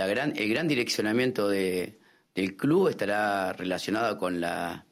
gran, 0.07 0.33
el 0.35 0.49
gran 0.49 0.67
direccionamiento 0.67 1.47
de, 1.47 1.99
del 2.33 2.57
club 2.57 2.87
estará 2.87 3.53
relacionado 3.53 4.17
con 4.17 4.41
la, 4.41 4.87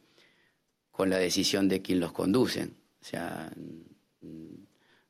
con 0.92 1.10
la 1.10 1.18
decisión 1.18 1.68
de 1.68 1.82
quien 1.82 2.00
los 2.00 2.12
conducen. 2.12 2.78
O 3.02 3.06
sea, 3.06 3.52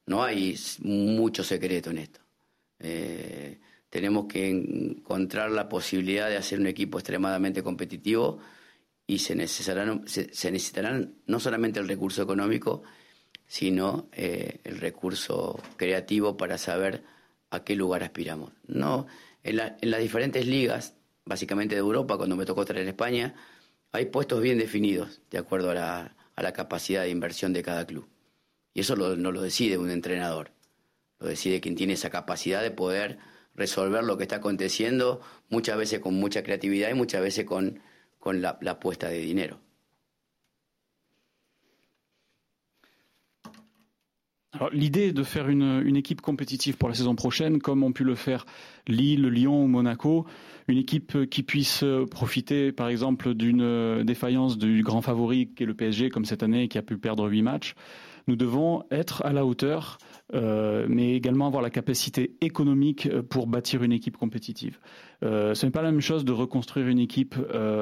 no 0.05 0.23
hay 0.23 0.55
mucho 0.79 1.43
secreto 1.43 1.89
en 1.89 1.97
esto. 1.97 2.18
Eh, 2.79 3.59
tenemos 3.89 4.27
que 4.27 4.49
encontrar 4.49 5.51
la 5.51 5.67
posibilidad 5.67 6.29
de 6.29 6.37
hacer 6.37 6.59
un 6.59 6.67
equipo 6.67 6.99
extremadamente 6.99 7.63
competitivo 7.63 8.39
y 9.07 9.19
se 9.19 9.35
necesitarán, 9.35 10.07
se, 10.07 10.51
necesitarán 10.51 11.15
no 11.25 11.39
solamente 11.39 11.79
el 11.79 11.87
recurso 11.87 12.21
económico, 12.21 12.83
sino 13.47 14.07
eh, 14.11 14.59
el 14.63 14.77
recurso 14.77 15.59
creativo 15.75 16.37
para 16.37 16.59
saber 16.59 17.03
a 17.49 17.63
qué 17.63 17.75
lugar 17.75 18.03
aspiramos. 18.03 18.51
No, 18.67 19.07
en, 19.43 19.55
las 19.57 20.01
diferentes 20.01 20.45
ligas, 20.45 20.93
básicamente 21.25 21.73
de 21.73 21.79
Europa, 21.79 22.17
cuando 22.17 22.35
me 22.35 22.45
tocó 22.45 22.61
estar 22.61 22.77
en 22.77 22.87
España, 22.87 23.33
hay 23.91 24.05
puestos 24.05 24.41
bien 24.41 24.59
definidos 24.59 25.21
de 25.31 25.39
acuerdo 25.39 25.73
la, 25.73 26.15
a 26.35 26.43
la 26.43 26.53
capacidad 26.53 27.01
de 27.01 27.09
inversión 27.09 27.53
de 27.53 27.63
cada 27.63 27.87
club. 27.87 28.07
Y 28.75 28.81
eso 28.81 28.95
no 28.95 29.31
lo 29.31 29.41
decide 29.41 29.79
un 29.79 29.89
entrenador 29.89 30.51
lo 31.19 31.27
decide 31.27 31.61
quien 31.61 31.75
tiene 31.75 31.93
esa 31.93 32.09
capacidad 32.09 32.61
de 32.61 32.71
poder 32.71 33.19
resolver 33.55 34.03
lo 34.03 34.17
que 34.17 34.23
está 34.23 34.37
aconteciendo, 34.37 35.21
muchas 35.49 35.77
veces 35.77 35.99
con 35.99 36.15
mucha 36.15 36.43
creatividad 36.43 36.89
y 36.89 36.93
muchas 36.93 37.21
veces 37.21 37.45
con, 37.45 37.79
con 38.17 38.41
la, 38.41 38.57
la 38.61 38.79
puesta 38.79 39.09
de 39.09 39.19
dinero. 39.19 39.59
L'idée 44.71 45.13
de 45.13 45.23
faire 45.23 45.47
une, 45.47 45.81
une, 45.85 45.95
équipe 45.95 46.21
compétitive 46.21 46.75
pour 46.75 46.89
la 46.89 46.95
saison 46.95 47.15
prochaine, 47.15 47.59
comme 47.59 47.83
ont 47.83 47.93
pu 47.93 48.03
le 48.03 48.15
faire 48.15 48.45
Lille, 48.87 49.27
Lyon 49.27 49.67
Monaco, 49.67 50.25
une 50.69 50.77
équipe 50.77 51.29
qui 51.29 51.43
puisse 51.43 51.83
profiter 52.11 52.71
par 52.71 52.87
exemple 52.87 53.33
d'une 53.33 54.03
défaillance 54.03 54.57
du 54.57 54.83
grand 54.83 55.01
favori 55.01 55.49
qui 55.55 55.63
est 55.63 55.65
le 55.65 55.73
PSG 55.73 56.09
comme 56.09 56.25
cette 56.25 56.43
année 56.43 56.67
qui 56.67 56.77
a 56.77 56.81
pu 56.81 56.97
perdre 56.97 57.27
huit 57.27 57.41
matchs, 57.41 57.75
nous 58.29 58.35
devons 58.35 58.83
être 58.91 59.25
à 59.25 59.33
la 59.33 59.43
hauteur, 59.43 59.97
euh, 60.35 60.85
mais 60.87 61.15
également 61.15 61.47
avoir 61.47 61.63
la 61.63 61.71
capacité 61.71 62.35
économique 62.41 63.07
euh, 63.07 63.23
pour 63.23 63.47
bâtir 63.47 63.81
une 63.81 63.91
équipe 63.91 64.17
compétitive. 64.17 64.77
Euh, 65.23 65.55
ce 65.55 65.65
n'est 65.65 65.71
pas 65.71 65.81
la 65.81 65.91
même 65.91 65.99
chose 65.99 66.25
de 66.25 66.31
reconstruire 66.31 66.87
une 66.87 66.99
équipe 66.99 67.35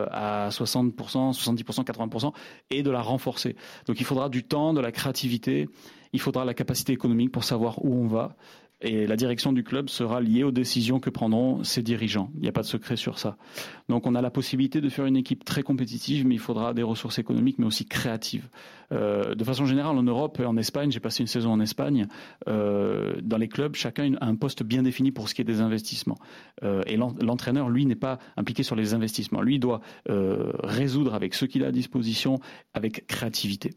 à 0.10 0.48
60%, 0.50 0.94
70%, 0.94 1.84
80% 1.84 2.34
et 2.70 2.82
de 2.82 2.90
la 2.90 3.02
renforcer. 3.02 3.58
Donc 3.88 4.00
il 4.00 4.06
faudra 4.06 4.30
du 4.30 4.46
temps, 4.46 4.74
de 4.74 4.80
la 4.80 4.94
créativité, 4.94 5.68
il 6.14 6.22
faudra 6.22 6.46
la 6.46 6.54
capacité 6.54 6.94
économique 6.94 7.34
pour 7.34 7.44
savoir 7.44 7.84
où 7.84 7.94
on 7.94 8.08
va 8.08 8.38
et 8.82 9.08
la 9.08 9.16
direction 9.16 9.54
du 9.54 9.64
club 9.64 9.90
sera 9.90 10.22
liée 10.22 10.44
aux 10.44 10.52
décisions 10.52 11.00
que 11.00 11.10
prendront 11.10 11.64
ses 11.64 11.82
dirigeants. 11.82 12.30
Il 12.36 12.42
n'y 12.42 12.48
a 12.48 12.52
pas 12.52 12.62
de 12.62 12.68
secret 12.68 12.96
sur 12.96 13.18
ça. 13.18 13.38
Donc 13.90 14.06
on 14.06 14.14
a 14.14 14.22
la 14.22 14.30
possibilité 14.30 14.82
de 14.82 14.90
faire 14.90 15.06
une 15.06 15.18
équipe 15.18 15.44
très 15.44 15.64
compétitive, 15.64 16.28
mais 16.28 16.36
il 16.36 16.40
faudra 16.40 16.76
des 16.76 16.84
ressources 16.84 17.18
économiques, 17.18 17.58
mais 17.58 17.66
aussi 17.66 17.86
créatives. 17.86 18.50
Euh, 18.92 19.34
de 19.34 19.44
façon 19.44 19.66
générale, 19.66 19.98
en 19.98 20.04
Europe 20.04 20.40
et 20.40 20.46
en 20.46 20.58
Espagne, 20.58 20.92
j'ai 20.92 21.00
passé 21.00 21.24
une 21.24 21.28
saison 21.28 21.52
en 21.52 21.60
Espagne, 21.60 22.08
euh, 22.48 23.16
dans 23.24 23.38
les 23.38 23.48
clubs, 23.48 23.76
chacun 23.76 24.14
a 24.22 24.26
un 24.28 24.36
poste 24.36 24.62
bien 24.62 24.84
défini 24.84 25.12
pour 25.12 25.28
ce 25.28 25.34
qui 25.34 25.42
est 25.42 25.46
des 25.46 25.62
investissements. 25.62 26.18
Euh, 26.64 26.84
et 26.86 26.98
l'entraîneur, 26.98 27.70
lui, 27.70 27.86
n'est 27.88 27.96
pas 27.96 28.20
impliqué 28.38 28.62
sur 28.62 28.76
les 28.76 28.94
investissements. 28.94 29.42
Lui, 29.42 29.60
doit 29.60 29.82
résoudre 30.08 31.14
avec 31.14 31.34
ce 31.34 31.46
qu'il 31.46 31.64
a 31.64 31.68
à 31.68 31.72
disposition, 31.72 32.40
avec 32.74 33.08
créativité. 33.08 33.72